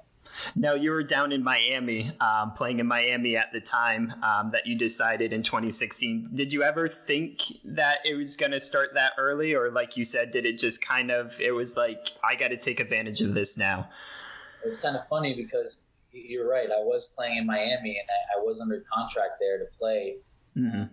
Now, 0.55 0.73
you 0.73 0.91
were 0.91 1.03
down 1.03 1.31
in 1.31 1.43
Miami, 1.43 2.11
um, 2.19 2.51
playing 2.53 2.79
in 2.79 2.87
Miami 2.87 3.37
at 3.37 3.53
the 3.53 3.61
time 3.61 4.13
um, 4.23 4.51
that 4.51 4.65
you 4.65 4.75
decided 4.77 5.31
in 5.31 5.43
2016. 5.43 6.31
Did 6.33 6.51
you 6.51 6.63
ever 6.63 6.87
think 6.87 7.41
that 7.63 7.99
it 8.03 8.15
was 8.15 8.35
going 8.35 8.51
to 8.51 8.59
start 8.59 8.95
that 8.95 9.13
early? 9.17 9.53
Or, 9.53 9.71
like 9.71 9.95
you 9.95 10.03
said, 10.03 10.31
did 10.31 10.45
it 10.45 10.57
just 10.57 10.85
kind 10.85 11.11
of, 11.11 11.39
it 11.39 11.51
was 11.51 11.77
like, 11.77 12.11
I 12.23 12.35
got 12.35 12.49
to 12.49 12.57
take 12.57 12.79
advantage 12.79 13.21
of 13.21 13.33
this 13.33 13.57
now? 13.57 13.87
It's 14.65 14.79
kind 14.79 14.97
of 14.97 15.07
funny 15.07 15.35
because 15.35 15.83
you're 16.11 16.49
right. 16.49 16.69
I 16.69 16.83
was 16.83 17.05
playing 17.05 17.37
in 17.37 17.45
Miami 17.45 17.99
and 17.99 18.09
I, 18.09 18.39
I 18.39 18.43
was 18.43 18.59
under 18.59 18.83
contract 18.91 19.33
there 19.39 19.59
to 19.59 19.65
play 19.77 20.17
hmm 20.53 20.65
and 20.73 20.89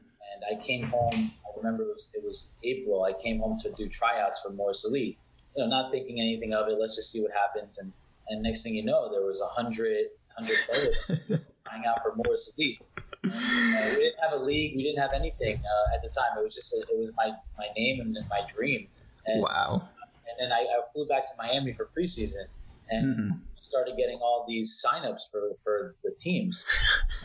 I 0.50 0.54
came 0.62 0.84
home. 0.84 1.32
I 1.46 1.56
remember 1.56 1.82
it 1.84 1.94
was, 1.94 2.08
it 2.14 2.22
was 2.24 2.50
April. 2.64 3.04
I 3.04 3.12
came 3.22 3.40
home 3.40 3.58
to 3.60 3.70
do 3.72 3.88
tryouts 3.88 4.40
for 4.40 4.50
Morris 4.50 4.84
Elite. 4.84 5.18
You 5.56 5.64
know, 5.64 5.68
not 5.70 5.90
thinking 5.92 6.18
anything 6.20 6.54
of 6.54 6.68
it. 6.68 6.78
Let's 6.80 6.96
just 6.96 7.10
see 7.12 7.22
what 7.22 7.32
happens. 7.32 7.78
And 7.78 7.92
and 8.28 8.42
next 8.42 8.62
thing 8.62 8.74
you 8.74 8.84
know, 8.84 9.10
there 9.10 9.22
was 9.22 9.40
a 9.40 9.46
hundred 9.46 10.06
hundred 10.36 10.56
players 10.68 11.06
trying 11.66 11.84
out 11.86 12.02
for 12.02 12.14
Morris 12.16 12.52
Elite. 12.56 12.80
And, 13.24 13.32
uh, 13.32 13.88
we 13.90 13.96
didn't 14.04 14.18
have 14.22 14.32
a 14.32 14.42
league. 14.42 14.74
We 14.76 14.82
didn't 14.82 15.00
have 15.00 15.12
anything 15.12 15.56
uh, 15.58 15.94
at 15.94 16.02
the 16.02 16.08
time. 16.08 16.38
It 16.38 16.42
was 16.44 16.54
just 16.54 16.72
a, 16.72 16.78
it 16.90 16.98
was 16.98 17.10
my 17.16 17.32
my 17.58 17.66
name 17.76 18.00
and 18.00 18.16
my 18.30 18.38
dream. 18.54 18.86
And, 19.26 19.42
Wow. 19.42 19.88
and 20.28 20.50
then 20.50 20.52
I, 20.56 20.62
I 20.62 20.80
flew 20.92 21.06
back 21.06 21.24
to 21.26 21.30
Miami 21.38 21.72
for 21.74 21.88
preseason 21.96 22.46
and 22.90 23.16
Mhm. 23.16 23.38
started 23.60 23.96
getting 23.96 24.18
all 24.18 24.44
these 24.48 24.82
signups 24.84 25.30
for 25.30 25.50
for 25.62 25.94
the 26.02 26.10
teams. 26.18 26.64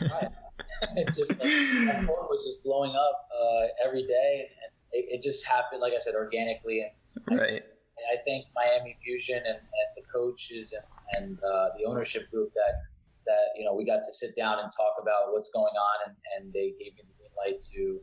Just 1.14 1.30
like, 1.38 1.50
my 1.86 1.94
phone 2.06 2.26
was 2.30 2.44
just 2.44 2.62
blowing 2.64 2.94
up 2.94 3.28
uh, 3.32 3.66
every 3.86 4.06
day, 4.06 4.48
and 4.62 4.70
it, 4.92 5.16
it 5.18 5.22
just 5.22 5.46
happened, 5.46 5.80
like 5.80 5.92
I 5.92 5.98
said, 5.98 6.14
organically. 6.14 6.80
And 6.82 7.38
Right. 7.38 7.62
I 8.12 8.16
thank 8.26 8.46
Miami 8.54 8.96
Fusion 9.02 9.38
and, 9.38 9.56
and 9.56 9.88
the 9.96 10.02
coaches 10.12 10.72
and, 10.72 11.24
and 11.24 11.38
uh, 11.42 11.70
the 11.78 11.84
ownership 11.84 12.30
group 12.30 12.52
that 12.54 12.74
that 13.26 13.52
you 13.58 13.64
know 13.64 13.74
we 13.74 13.84
got 13.84 13.98
to 13.98 14.12
sit 14.12 14.34
down 14.36 14.58
and 14.60 14.70
talk 14.70 14.94
about 15.02 15.32
what's 15.32 15.50
going 15.50 15.74
on, 15.74 15.96
and, 16.08 16.16
and 16.36 16.52
they 16.52 16.70
gave 16.78 16.94
me 16.94 17.02
the 17.08 17.14
green 17.18 17.30
light 17.36 17.60
to 17.74 18.00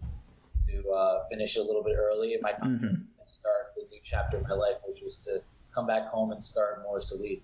to 0.67 0.89
uh, 0.89 1.23
finish 1.31 1.55
a 1.57 1.61
little 1.63 1.83
bit 1.83 1.95
early 1.97 2.33
in 2.33 2.41
my 2.41 2.51
Mhm. 2.53 2.83
and 3.19 3.25
start 3.25 3.73
the 3.75 3.83
new 3.89 3.99
chapter 4.03 4.37
of 4.37 4.43
my 4.43 4.53
life, 4.55 4.77
which 4.85 5.01
was 5.01 5.17
to 5.19 5.41
come 5.73 5.87
back 5.87 6.07
home 6.09 6.31
and 6.31 6.43
start 6.43 6.81
Morris 6.83 7.11
Elite. 7.13 7.43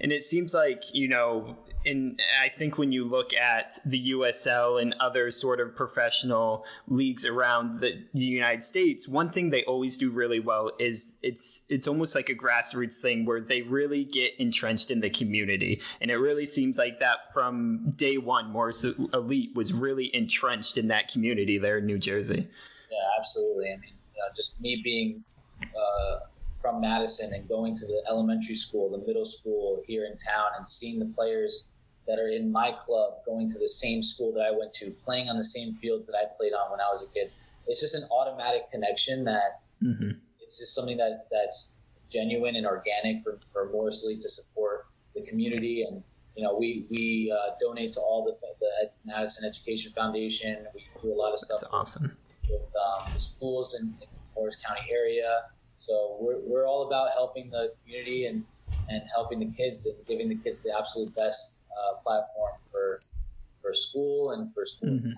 And 0.00 0.12
it 0.12 0.24
seems 0.24 0.54
like, 0.54 0.84
you 0.92 1.08
know, 1.08 1.56
and 1.86 2.20
I 2.42 2.48
think 2.48 2.76
when 2.76 2.92
you 2.92 3.04
look 3.04 3.32
at 3.32 3.78
the 3.86 4.10
USL 4.10 4.80
and 4.80 4.94
other 5.00 5.30
sort 5.30 5.60
of 5.60 5.74
professional 5.74 6.66
leagues 6.88 7.24
around 7.24 7.80
the, 7.80 8.04
the 8.12 8.22
United 8.22 8.62
States, 8.62 9.08
one 9.08 9.30
thing 9.30 9.50
they 9.50 9.64
always 9.64 9.96
do 9.96 10.10
really 10.10 10.40
well 10.40 10.72
is 10.78 11.18
it's 11.22 11.64
it's 11.70 11.86
almost 11.86 12.14
like 12.14 12.28
a 12.28 12.34
grassroots 12.34 13.00
thing 13.00 13.24
where 13.24 13.40
they 13.40 13.62
really 13.62 14.04
get 14.04 14.32
entrenched 14.38 14.90
in 14.90 15.00
the 15.00 15.10
community. 15.10 15.80
And 16.00 16.10
it 16.10 16.16
really 16.16 16.46
seems 16.46 16.76
like 16.76 17.00
that 17.00 17.32
from 17.32 17.92
day 17.96 18.18
one, 18.18 18.50
Morris 18.50 18.84
Elite 19.14 19.54
was 19.54 19.72
really 19.72 20.14
entrenched 20.14 20.76
in 20.76 20.88
that 20.88 21.08
community 21.08 21.56
there 21.56 21.78
in 21.78 21.86
New 21.86 21.98
Jersey. 21.98 22.46
Yeah, 22.90 22.98
absolutely. 23.18 23.68
I 23.72 23.76
mean, 23.76 23.92
you 24.14 24.20
know, 24.20 24.28
just 24.36 24.60
me 24.60 24.80
being 24.84 25.24
uh, 25.62 26.18
from 26.60 26.80
Madison 26.80 27.32
and 27.34 27.48
going 27.48 27.74
to 27.74 27.86
the 27.86 28.02
elementary 28.08 28.54
school, 28.54 28.90
the 28.90 29.04
middle 29.06 29.24
school 29.24 29.82
here 29.86 30.04
in 30.04 30.16
town, 30.16 30.46
and 30.56 30.66
seeing 30.68 30.98
the 30.98 31.06
players 31.06 31.68
that 32.06 32.18
are 32.18 32.28
in 32.28 32.50
my 32.50 32.72
club 32.80 33.14
going 33.24 33.48
to 33.48 33.58
the 33.58 33.68
same 33.68 34.02
school 34.02 34.32
that 34.32 34.40
I 34.42 34.50
went 34.50 34.72
to, 34.74 34.90
playing 35.04 35.28
on 35.28 35.36
the 35.36 35.44
same 35.44 35.74
fields 35.76 36.06
that 36.08 36.16
I 36.16 36.24
played 36.36 36.52
on 36.52 36.70
when 36.70 36.80
I 36.80 36.88
was 36.90 37.02
a 37.02 37.08
kid. 37.14 37.30
It's 37.66 37.80
just 37.80 37.94
an 37.94 38.04
automatic 38.10 38.70
connection 38.70 39.24
that 39.24 39.60
Mm-hmm. 39.82 40.10
it's 40.42 40.58
just 40.58 40.74
something 40.74 40.98
that 40.98 41.26
that's 41.30 41.72
genuine 42.10 42.54
and 42.56 42.66
organic 42.66 43.24
for, 43.24 43.38
for 43.50 43.70
Morris 43.72 44.04
Elite 44.04 44.20
to 44.20 44.28
support 44.28 44.84
the 45.14 45.22
community. 45.22 45.84
And, 45.88 46.02
you 46.36 46.44
know, 46.44 46.54
we, 46.54 46.84
we 46.90 47.34
uh, 47.34 47.52
donate 47.58 47.92
to 47.92 48.00
all 48.00 48.26
the, 48.26 48.36
the 48.60 48.90
Madison 49.06 49.48
Education 49.48 49.90
Foundation. 49.94 50.66
We 50.74 50.84
do 51.00 51.10
a 51.10 51.14
lot 51.14 51.32
of 51.32 51.38
stuff 51.38 51.60
That's 51.62 51.72
awesome. 51.72 52.14
with 52.50 52.60
um, 52.60 53.10
the 53.14 53.20
schools 53.20 53.74
in, 53.74 53.86
in 53.86 53.94
the 54.00 54.06
Morris 54.36 54.56
County 54.56 54.82
area. 54.92 55.44
So 55.80 56.18
we're, 56.20 56.38
we're 56.40 56.66
all 56.66 56.86
about 56.86 57.10
helping 57.12 57.50
the 57.50 57.72
community 57.82 58.26
and, 58.26 58.44
and 58.88 59.02
helping 59.12 59.40
the 59.40 59.46
kids 59.46 59.86
and 59.86 59.96
giving 60.06 60.28
the 60.28 60.36
kids 60.36 60.62
the 60.62 60.76
absolute 60.78 61.14
best 61.16 61.60
uh, 61.72 61.96
platform 62.02 62.52
for 62.70 63.00
for 63.62 63.74
school 63.74 64.30
and 64.32 64.52
for 64.54 64.64
sports. 64.64 64.94
Mhm. 64.94 65.12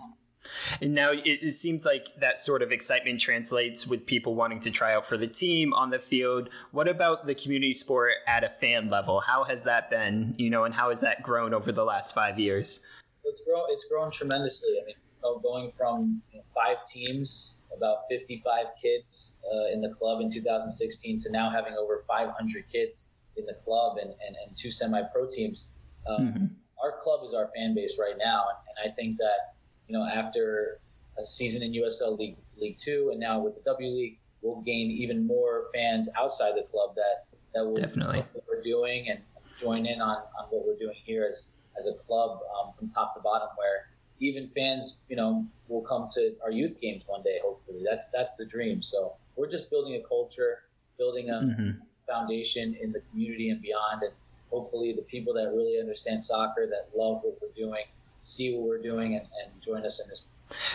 And 0.81 0.93
now 0.93 1.13
it, 1.13 1.25
it 1.25 1.53
seems 1.53 1.87
like 1.87 2.09
that 2.21 2.39
sort 2.39 2.63
of 2.63 2.73
excitement 2.73 3.21
translates 3.21 3.87
with 3.87 4.07
people 4.07 4.35
wanting 4.35 4.59
to 4.61 4.73
try 4.73 4.95
out 4.95 5.07
for 5.07 5.17
the 5.17 5.29
team 5.29 5.73
on 5.73 5.91
the 5.91 6.01
field. 6.01 6.49
What 6.73 6.89
about 6.89 7.27
the 7.27 7.35
community 7.35 7.73
sport 7.73 8.15
at 8.27 8.43
a 8.43 8.49
fan 8.49 8.91
level? 8.91 9.21
How 9.21 9.45
has 9.45 9.63
that 9.65 9.89
been, 9.89 10.35
you 10.39 10.51
know, 10.51 10.65
and 10.65 10.75
how 10.75 10.91
has 10.91 11.01
that 11.03 11.23
grown 11.23 11.55
over 11.55 11.71
the 11.71 11.85
last 11.85 12.13
five 12.13 12.41
years? 12.41 12.81
It's 13.25 13.41
grown 13.43 13.65
it's 13.69 13.85
grown 13.85 14.11
tremendously. 14.11 14.81
I 14.83 14.87
mean, 14.87 14.97
going 15.43 15.73
from 15.77 16.21
you 16.33 16.39
know, 16.39 16.45
five 16.55 16.85
teams, 16.87 17.55
about 17.83 18.05
55 18.09 18.67
kids 18.81 19.39
uh, 19.53 19.73
in 19.73 19.81
the 19.81 19.91
club 19.91 20.21
in 20.21 20.31
2016 20.31 21.19
to 21.19 21.31
now 21.33 21.51
having 21.51 21.75
over 21.75 22.05
500 22.07 22.65
kids 22.71 23.09
in 23.37 23.45
the 23.47 23.55
club 23.55 23.97
and, 24.01 24.11
and, 24.11 24.37
and 24.47 24.57
two 24.57 24.71
semi-pro 24.71 25.27
teams. 25.29 25.71
Um, 26.07 26.27
Mhm. 26.33 26.51
Our 26.83 26.99
club 26.99 27.21
is 27.25 27.33
our 27.33 27.49
fan 27.55 27.77
base 27.77 27.97
right 27.97 28.17
now, 28.19 28.45
and, 28.51 28.59
and 28.69 28.91
I 28.91 28.93
think 28.97 29.17
that 29.19 29.55
you 29.87 29.97
know 29.97 30.05
after 30.05 30.81
a 31.17 31.25
season 31.25 31.63
in 31.63 31.71
USL 31.75 32.19
League 32.19 32.37
League 32.57 32.77
Two 32.77 33.11
and 33.13 33.21
now 33.21 33.39
with 33.39 33.55
the 33.55 33.61
W 33.61 33.89
League, 33.89 34.19
we'll 34.41 34.61
gain 34.63 34.91
even 34.91 35.25
more 35.25 35.67
fans 35.73 36.09
outside 36.19 36.55
the 36.57 36.65
club 36.65 36.97
that 36.97 37.27
that 37.55 37.65
will 37.65 37.77
Definitely. 37.77 38.25
what 38.33 38.45
we're 38.49 38.63
doing 38.65 39.09
and 39.11 39.21
join 39.61 39.87
in 39.87 40.01
on, 40.01 40.17
on 40.39 40.47
what 40.51 40.67
we're 40.67 40.77
doing 40.77 40.97
here 41.05 41.25
as 41.25 41.53
as 41.79 41.87
a 41.87 41.93
club 42.05 42.41
um, 42.59 42.73
from 42.77 42.89
top 42.91 43.15
to 43.15 43.21
bottom. 43.21 43.49
Where 43.57 43.87
even 44.23 44.49
fans, 44.55 45.03
you 45.09 45.17
know, 45.17 45.45
will 45.69 45.83
come 45.83 46.09
to 46.13 46.35
our 46.43 46.51
youth 46.51 46.81
games 46.81 47.03
one 47.07 47.23
day. 47.23 47.39
Hopefully, 47.43 47.83
that's 47.85 48.09
that's 48.11 48.37
the 48.37 48.47
dream. 48.47 48.83
So 48.83 49.15
we're 49.37 49.51
just 49.51 49.69
building 49.71 49.95
a 49.97 50.09
culture, 50.09 50.63
building 50.97 51.31
a 51.31 51.35
Mhm. 51.35 51.81
foundation 52.07 52.75
in 52.81 52.93
the 52.93 53.01
community 53.11 53.51
and 53.51 53.61
beyond. 53.61 54.03
And 54.03 54.13
hopefully, 54.51 54.93
the 54.93 55.03
people 55.03 55.35
that 55.35 55.49
really 55.53 55.79
understand 55.81 56.23
soccer, 56.23 56.67
that 56.69 56.89
love 56.97 57.23
what 57.23 57.39
we're 57.43 57.49
doing, 57.57 57.85
see 58.23 58.55
what 58.55 58.67
we're 58.69 58.83
doing, 58.83 59.17
and, 59.17 59.27
and 59.43 59.61
join 59.61 59.85
us 59.85 60.01
in 60.03 60.09
this 60.09 60.27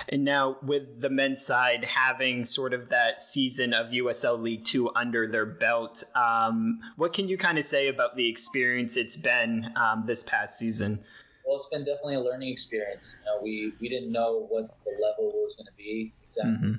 And 0.09 0.23
now, 0.25 0.57
with 0.63 1.01
the 1.01 1.09
men's 1.09 1.45
side 1.45 1.85
having 1.85 2.43
sort 2.43 2.73
of 2.73 2.89
that 2.89 3.21
season 3.21 3.73
of 3.73 3.93
USL 3.93 4.41
League 4.41 4.63
Two 4.63 4.89
under 4.95 5.27
their 5.27 5.45
belt, 5.45 6.03
um, 6.15 6.79
what 6.95 7.13
can 7.13 7.27
you 7.27 7.37
kind 7.37 7.57
of 7.59 7.65
say 7.65 7.87
about 7.87 8.15
the 8.15 8.27
experience 8.27 8.97
it's 8.97 9.15
been 9.15 9.71
um, 9.75 10.05
this 10.07 10.23
past 10.23 10.57
season? 10.57 11.03
Well, 11.47 11.55
it's 11.55 11.67
been 11.67 11.85
definitely 11.85 12.15
a 12.15 12.19
learning 12.19 12.49
experience. 12.49 13.15
You 13.19 13.25
know, 13.25 13.39
we 13.41 13.73
we 13.79 13.87
didn't 13.87 14.11
know 14.11 14.47
what 14.49 14.75
the 14.83 14.91
level 15.01 15.31
was 15.33 15.55
going 15.55 15.67
to 15.67 15.77
be 15.77 16.13
exactly. 16.21 16.51
Mm-hmm. 16.51 16.73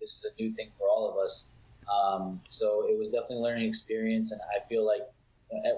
This 0.00 0.10
is 0.10 0.24
a 0.24 0.40
new 0.40 0.54
thing 0.54 0.68
for 0.78 0.88
all 0.88 1.10
of 1.10 1.18
us, 1.18 1.48
um, 1.92 2.40
so 2.48 2.86
it 2.88 2.96
was 2.96 3.10
definitely 3.10 3.38
a 3.38 3.40
learning 3.40 3.68
experience, 3.68 4.30
and 4.30 4.40
I 4.54 4.66
feel 4.68 4.86
like 4.86 5.02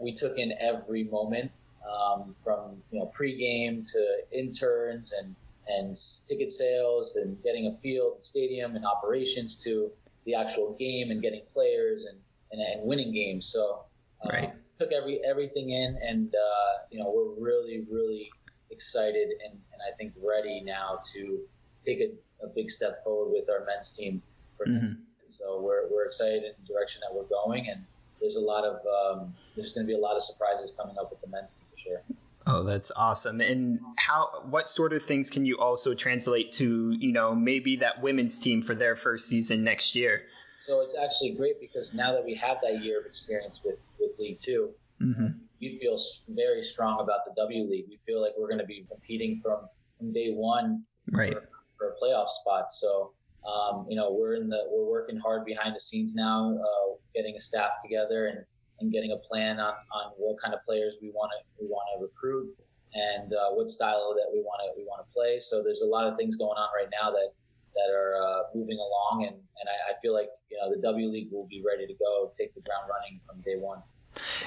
we 0.03 0.13
took 0.13 0.37
in 0.37 0.53
every 0.61 1.05
moment 1.05 1.51
um, 1.89 2.35
from 2.45 2.83
you 2.91 2.99
know 2.99 3.11
pregame 3.19 3.91
to 3.91 4.19
interns 4.31 5.13
and 5.13 5.35
and 5.69 5.97
ticket 6.29 6.51
sales 6.51 7.17
and 7.17 7.43
getting 7.43 7.69
a 7.69 7.77
field, 7.81 8.23
stadium, 8.23 8.77
and 8.77 8.85
operations 8.85 9.57
to 9.65 9.91
the 10.27 10.35
actual 10.35 10.77
game 10.79 11.11
and 11.11 11.23
getting 11.23 11.43
players 11.51 12.07
and, 12.07 12.19
and, 12.53 12.61
and 12.61 12.87
winning 12.87 13.13
games. 13.15 13.47
So 13.47 13.85
um, 14.23 14.31
right. 14.31 14.53
Took 14.81 14.93
every 14.93 15.21
everything 15.25 15.71
in, 15.71 15.99
and 16.03 16.35
uh, 16.35 16.83
you 16.91 16.99
know 16.99 17.13
we're 17.15 17.35
really 17.39 17.85
really 17.91 18.31
excited 18.71 19.29
and, 19.45 19.53
and 19.53 19.81
I 19.87 19.95
think 19.97 20.13
ready 20.23 20.63
now 20.65 20.99
to 21.13 21.41
take 21.83 22.01
a, 22.01 22.45
a 22.45 22.49
big 22.49 22.71
step 22.71 23.03
forward 23.05 23.33
with 23.33 23.51
our 23.51 23.65
men's 23.67 23.91
team 23.91 24.23
for 24.57 24.67
mm-hmm. 24.67 24.87
next. 24.87 24.97
So 25.27 25.61
we're, 25.61 25.89
we're 25.93 26.07
excited 26.07 26.43
in 26.43 26.53
the 26.61 26.73
direction 26.73 27.03
that 27.03 27.15
we're 27.15 27.29
going, 27.29 27.69
and 27.69 27.85
there's 28.21 28.37
a 28.37 28.41
lot 28.41 28.65
of 28.65 28.81
um, 28.87 29.35
there's 29.57 29.73
going 29.75 29.87
to 29.87 29.91
be 29.91 29.97
a 29.97 30.01
lot 30.01 30.17
of 30.17 30.23
surprises 30.23 30.73
coming 30.77 30.97
up 30.99 31.11
with 31.11 31.21
the 31.21 31.29
men's 31.29 31.55
team 31.55 31.67
for 31.71 31.79
sure. 31.79 32.03
Oh, 32.47 32.65
that's 32.65 32.91
awesome. 32.97 33.41
And 33.41 33.81
how 33.97 34.43
what 34.49 34.69
sort 34.69 34.93
of 34.93 35.05
things 35.05 35.31
can 35.31 35.45
you 35.45 35.59
also 35.59 35.95
translate 35.95 36.51
to, 36.53 36.97
you 36.99 37.13
know, 37.13 37.35
maybe 37.35 37.77
that 37.77 38.03
women's 38.03 38.41
team 38.41 38.63
for 38.63 38.75
their 38.75 38.97
first 38.97 39.29
season 39.29 39.63
next 39.63 39.95
year? 39.95 40.23
So 40.61 40.81
it's 40.83 40.97
actually 40.97 41.31
great 41.33 41.61
because 41.61 41.95
now 41.95 42.13
that 42.13 42.25
we 42.25 42.35
have 42.35 42.59
that 42.63 42.85
year 42.85 43.01
of 43.01 43.07
experience 43.07 43.63
with 43.65 43.81
with 43.99 44.19
League 44.19 44.41
2 44.41 44.71
mm-hmm. 45.03 45.27
we 45.61 45.79
feel 45.79 45.99
very 46.31 46.63
strong 46.63 47.01
about 47.01 47.25
the 47.27 47.33
W 47.37 47.65
League. 47.69 47.87
We 47.89 47.99
feel 48.07 48.21
like 48.21 48.33
we're 48.39 48.49
going 48.49 48.61
to 48.61 48.67
be 48.67 48.87
competing 48.89 49.41
from 49.43 49.69
from 49.99 50.13
day 50.13 50.33
one 50.33 50.85
right. 51.11 51.35
for, 51.35 51.49
for 51.79 51.89
a 51.91 51.95
playoff 52.01 52.29
spot. 52.29 52.73
So 52.73 53.13
um, 53.47 53.87
you 53.89 53.97
know, 53.97 54.13
we're 54.13 54.35
in 54.35 54.49
the 54.49 54.65
we're 54.71 54.85
working 54.85 55.17
hard 55.17 55.45
behind 55.45 55.75
the 55.75 55.81
scenes 55.81 56.15
now, 56.15 56.57
uh, 56.59 56.95
getting 57.15 57.37
a 57.37 57.41
staff 57.41 57.71
together 57.83 58.27
and 58.27 58.45
and 58.81 58.91
getting 58.93 59.13
a 59.13 59.17
plan 59.17 59.61
on, 59.61 59.75
on 59.93 60.13
what 60.17 60.41
kind 60.41 60.55
of 60.55 60.63
players 60.63 60.97
we 61.01 61.11
want 61.11 61.31
to 61.33 61.63
we 61.63 61.69
want 61.69 61.85
to 61.95 62.03
recruit 62.03 62.49
and 62.95 63.33
uh, 63.33 63.51
what 63.51 63.71
style 63.71 64.15
that 64.15 64.31
we 64.33 64.41
want 64.41 64.61
to 64.65 64.81
we 64.81 64.85
want 64.85 65.07
to 65.07 65.13
play. 65.13 65.39
So 65.39 65.63
there's 65.63 65.83
a 65.83 65.87
lot 65.87 66.07
of 66.07 66.17
things 66.17 66.37
going 66.37 66.57
on 66.57 66.69
right 66.77 66.91
now 67.01 67.11
that 67.11 67.33
that 67.75 67.95
are 67.95 68.17
uh, 68.17 68.43
moving 68.55 68.79
along, 68.79 69.27
and 69.27 69.37
and 69.37 69.69
I, 69.69 69.93
I, 69.93 70.01
feel 70.01 70.15
like 70.15 70.29
you 70.51 70.59
know 70.59 70.75
the 70.75 70.81
W 70.81 71.09
League 71.09 71.29
will 71.31 71.47
be 71.47 71.63
ready 71.67 71.87
to 71.87 71.95
go, 71.95 72.31
take 72.37 72.55
the 72.55 72.61
ground 72.61 72.91
running 72.91 73.21
from 73.27 73.41
day 73.43 73.57
one. 73.57 73.83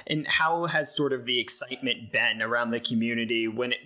And 0.08 0.28
how 0.28 0.66
has 0.66 0.94
sort 0.94 1.14
of 1.14 1.26
the 1.26 1.40
excitement 1.40 2.12
been 2.12 2.42
around 2.42 2.72
the 2.72 2.82
community 2.82 3.48
when 3.48 3.72
it, 3.72 3.80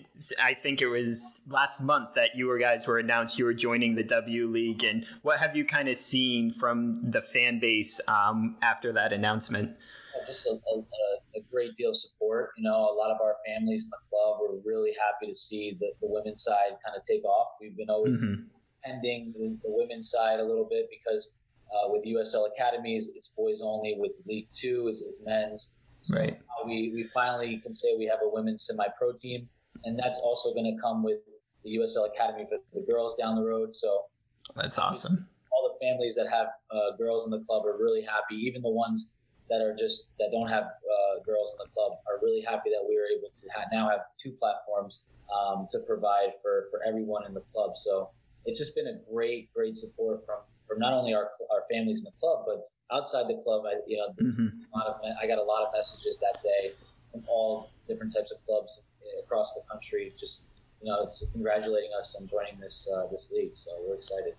I 0.44 0.56
think 0.56 0.82
it 0.82 0.88
was 0.88 1.48
last 1.52 1.82
month 1.82 2.16
that 2.16 2.32
you 2.36 2.60
guys 2.60 2.88
were 2.88 2.98
announced 2.98 3.38
you 3.38 3.46
were 3.46 3.54
joining 3.54 3.96
the 3.96 4.04
W 4.04 4.48
League, 4.48 4.84
and 4.84 5.06
what 5.22 5.40
have 5.40 5.56
you 5.56 5.66
kind 5.66 5.88
of 5.90 5.98
seen 5.98 6.52
from 6.52 6.96
the 6.96 7.22
fan 7.22 7.60
base 7.60 8.02
um, 8.08 8.58
after 8.62 8.92
that 8.94 9.14
announcement? 9.14 9.78
just 10.26 10.48
a, 10.48 10.52
a, 10.52 11.40
a, 11.40 11.42
great 11.52 11.76
deal 11.76 11.90
of 11.90 11.98
support. 11.98 12.52
You 12.58 12.64
know, 12.64 12.76
a 12.76 12.96
lot 12.96 13.12
of 13.12 13.22
our 13.22 13.36
families 13.46 13.86
in 13.86 13.92
the 13.92 14.10
club 14.10 14.40
were 14.42 14.60
really 14.66 14.92
happy 14.92 15.32
to 15.32 15.36
see 15.36 15.78
the, 15.80 15.88
the 16.02 16.08
women's 16.08 16.44
side 16.44 16.76
kind 16.84 16.96
of 16.96 17.04
take 17.04 17.24
off. 17.24 17.50
We've 17.62 17.76
been 17.76 17.90
always 17.90 18.24
mm-hmm. 18.24 18.44
Pending 18.84 19.34
the, 19.38 19.58
the, 19.64 19.70
women's 19.70 20.12
side 20.12 20.40
a 20.40 20.44
little 20.44 20.68
bit 20.70 20.88
because 20.90 21.36
uh, 21.72 21.90
with 21.90 22.06
USL 22.06 22.48
Academies, 22.54 23.14
it's 23.16 23.30
boys 23.30 23.62
only. 23.64 23.96
With 23.98 24.14
League 24.26 24.48
Two, 24.54 24.88
it's, 24.88 25.02
it's 25.02 25.22
men's. 25.26 25.76
So 26.00 26.16
right. 26.16 26.40
we, 26.66 26.92
we 26.94 27.10
finally 27.14 27.60
can 27.64 27.74
say 27.74 27.96
we 27.98 28.06
have 28.06 28.20
a 28.24 28.30
women's 28.30 28.66
semi-pro 28.66 29.14
team, 29.14 29.50
and 29.84 29.98
that's 29.98 30.20
also 30.20 30.54
going 30.54 30.74
to 30.74 30.82
come 30.82 31.04
with 31.04 31.20
the 31.64 31.76
USL 31.78 32.08
Academy 32.14 32.46
for 32.50 32.60
the 32.74 32.86
girls 32.86 33.16
down 33.16 33.36
the 33.36 33.44
road. 33.44 33.74
So 33.74 34.06
that's 34.56 34.78
awesome. 34.78 35.28
All 35.52 35.74
the 35.74 35.86
families 35.86 36.16
that 36.16 36.28
have 36.30 36.48
uh, 36.72 36.96
girls 36.98 37.26
in 37.26 37.32
the 37.32 37.44
club 37.46 37.66
are 37.66 37.78
really 37.78 38.02
happy. 38.02 38.36
Even 38.36 38.62
the 38.62 38.70
ones 38.70 39.16
that 39.50 39.62
are 39.62 39.76
just 39.76 40.12
that 40.20 40.30
don't 40.32 40.48
have 40.48 40.64
uh, 40.64 41.24
girls 41.26 41.54
in 41.54 41.66
the 41.66 41.74
club 41.74 41.94
are 42.08 42.20
really 42.22 42.42
happy 42.42 42.70
that 42.70 42.84
we 42.88 42.98
are 42.98 43.08
able 43.18 43.30
to 43.34 43.48
ha- 43.56 43.66
now 43.72 43.90
have 43.90 44.02
two 44.22 44.32
platforms 44.32 45.04
um, 45.34 45.68
to 45.72 45.80
provide 45.88 46.34
for 46.42 46.68
for 46.72 46.82
everyone 46.88 47.26
in 47.26 47.34
the 47.34 47.42
club. 47.42 47.76
So 47.76 48.10
it's 48.48 48.58
just 48.58 48.76
been 48.76 48.88
a 48.88 48.98
great 49.14 49.54
great 49.54 49.76
support 49.76 50.26
from 50.26 50.40
from 50.68 50.80
not 50.80 50.94
only 50.94 51.14
our 51.14 51.30
our 51.52 51.64
families 51.72 52.00
in 52.00 52.06
the 52.06 52.18
club 52.20 52.46
but 52.48 52.70
outside 52.92 53.28
the 53.28 53.40
club. 53.44 53.66
I 53.68 53.76
you 53.86 53.98
know 53.98 54.10
mm-hmm. 54.22 54.48
a 54.74 54.78
lot 54.78 54.88
of 54.88 54.96
I 55.22 55.28
got 55.28 55.38
a 55.38 55.44
lot 55.44 55.64
of 55.68 55.74
messages 55.74 56.18
that 56.20 56.42
day 56.42 56.72
from 57.12 57.24
all 57.28 57.70
different 57.88 58.14
types 58.16 58.32
of 58.32 58.42
clubs 58.42 58.82
across 59.24 59.54
the 59.54 59.62
country. 59.70 60.12
Just 60.18 60.48
you 60.82 60.90
know, 60.90 61.00
it's 61.02 61.30
congratulating 61.32 61.92
us 61.98 62.16
on 62.20 62.28
joining 62.28 62.60
this 62.60 62.88
uh, 62.94 63.08
this 63.12 63.32
league. 63.32 63.56
So 63.56 63.72
we're 63.88 63.96
excited. 63.96 64.36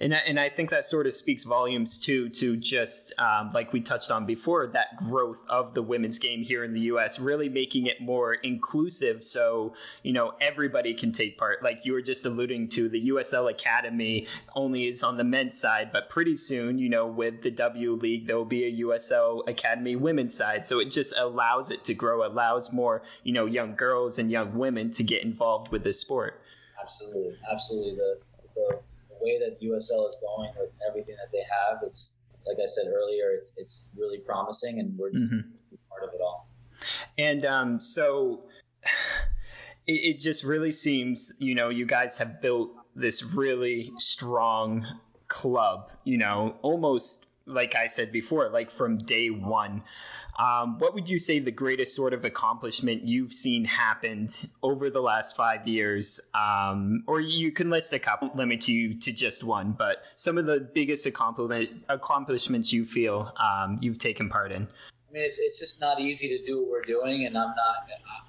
And 0.00 0.14
I, 0.14 0.18
and 0.18 0.38
I 0.38 0.48
think 0.48 0.70
that 0.70 0.84
sort 0.84 1.06
of 1.06 1.14
speaks 1.14 1.44
volumes 1.44 1.98
too 2.00 2.28
to 2.30 2.56
just 2.56 3.12
um, 3.18 3.50
like 3.54 3.72
we 3.72 3.80
touched 3.80 4.10
on 4.10 4.26
before 4.26 4.66
that 4.68 4.96
growth 4.96 5.44
of 5.48 5.74
the 5.74 5.82
women's 5.82 6.18
game 6.18 6.42
here 6.42 6.64
in 6.64 6.72
the 6.72 6.80
U.S. 6.80 7.18
Really 7.18 7.48
making 7.48 7.86
it 7.86 8.00
more 8.00 8.34
inclusive, 8.34 9.22
so 9.24 9.74
you 10.02 10.12
know 10.12 10.32
everybody 10.40 10.94
can 10.94 11.12
take 11.12 11.38
part. 11.38 11.62
Like 11.62 11.84
you 11.84 11.92
were 11.92 12.02
just 12.02 12.24
alluding 12.24 12.68
to, 12.70 12.88
the 12.88 13.08
USL 13.08 13.50
Academy 13.50 14.26
only 14.54 14.86
is 14.86 15.02
on 15.02 15.16
the 15.16 15.24
men's 15.24 15.58
side, 15.58 15.90
but 15.92 16.08
pretty 16.08 16.36
soon, 16.36 16.78
you 16.78 16.88
know, 16.88 17.06
with 17.06 17.42
the 17.42 17.50
W 17.50 17.94
League, 17.94 18.26
there 18.26 18.36
will 18.36 18.44
be 18.44 18.64
a 18.64 18.84
USL 18.84 19.46
Academy 19.48 19.96
women's 19.96 20.34
side. 20.34 20.64
So 20.64 20.78
it 20.78 20.90
just 20.90 21.14
allows 21.16 21.70
it 21.70 21.84
to 21.84 21.94
grow, 21.94 22.26
allows 22.26 22.72
more 22.72 23.02
you 23.22 23.32
know 23.32 23.46
young 23.46 23.74
girls 23.74 24.18
and 24.18 24.30
young 24.30 24.54
women 24.54 24.90
to 24.92 25.02
get 25.02 25.22
involved 25.22 25.70
with 25.70 25.84
the 25.84 25.92
sport. 25.92 26.40
Absolutely, 26.80 27.36
absolutely. 27.50 27.94
The, 27.94 28.18
the 28.54 28.78
way 29.24 29.38
that 29.38 29.60
USL 29.60 30.06
is 30.08 30.18
going 30.20 30.50
with 30.58 30.76
everything 30.88 31.16
that 31.16 31.32
they 31.32 31.42
have, 31.42 31.78
it's 31.82 32.16
like 32.46 32.58
I 32.62 32.66
said 32.66 32.86
earlier, 32.86 33.30
it's 33.30 33.52
it's 33.56 33.90
really 33.96 34.18
promising, 34.18 34.78
and 34.78 34.96
we're 34.98 35.10
just 35.10 35.32
mm-hmm. 35.32 35.76
part 35.88 36.04
of 36.04 36.10
it 36.14 36.20
all. 36.20 36.48
And 37.16 37.44
um, 37.44 37.80
so 37.80 38.44
it, 39.86 39.92
it 39.92 40.18
just 40.18 40.44
really 40.44 40.72
seems, 40.72 41.32
you 41.38 41.54
know, 41.54 41.68
you 41.68 41.86
guys 41.86 42.18
have 42.18 42.40
built 42.40 42.72
this 42.94 43.34
really 43.34 43.92
strong 43.96 44.86
club. 45.28 45.90
You 46.04 46.18
know, 46.18 46.56
almost 46.62 47.26
like 47.46 47.74
I 47.74 47.86
said 47.86 48.12
before, 48.12 48.48
like 48.50 48.70
from 48.70 48.98
day 48.98 49.28
one. 49.28 49.82
Um, 50.36 50.78
what 50.78 50.94
would 50.94 51.08
you 51.08 51.18
say 51.18 51.38
the 51.38 51.52
greatest 51.52 51.94
sort 51.94 52.12
of 52.12 52.24
accomplishment 52.24 53.06
you've 53.06 53.32
seen 53.32 53.64
happened 53.64 54.48
over 54.62 54.90
the 54.90 55.00
last 55.00 55.36
five 55.36 55.66
years? 55.66 56.20
Um, 56.34 57.04
or 57.06 57.20
you 57.20 57.52
can 57.52 57.70
list 57.70 57.92
a 57.92 57.98
couple, 57.98 58.30
limit 58.34 58.66
you 58.66 58.94
to 59.00 59.12
just 59.12 59.44
one, 59.44 59.72
but 59.72 60.02
some 60.16 60.38
of 60.38 60.46
the 60.46 60.68
biggest 60.74 61.06
accomplishments 61.06 62.72
you 62.72 62.84
feel 62.84 63.32
um, 63.38 63.78
you've 63.80 63.98
taken 63.98 64.28
part 64.28 64.50
in. 64.50 64.66
I 65.14 65.18
mean, 65.18 65.26
it's, 65.26 65.38
it's 65.38 65.60
just 65.60 65.80
not 65.80 66.00
easy 66.00 66.26
to 66.36 66.42
do 66.44 66.60
what 66.62 66.70
we're 66.70 66.82
doing, 66.82 67.26
and 67.26 67.38
I'm 67.38 67.54
not. 67.54 67.76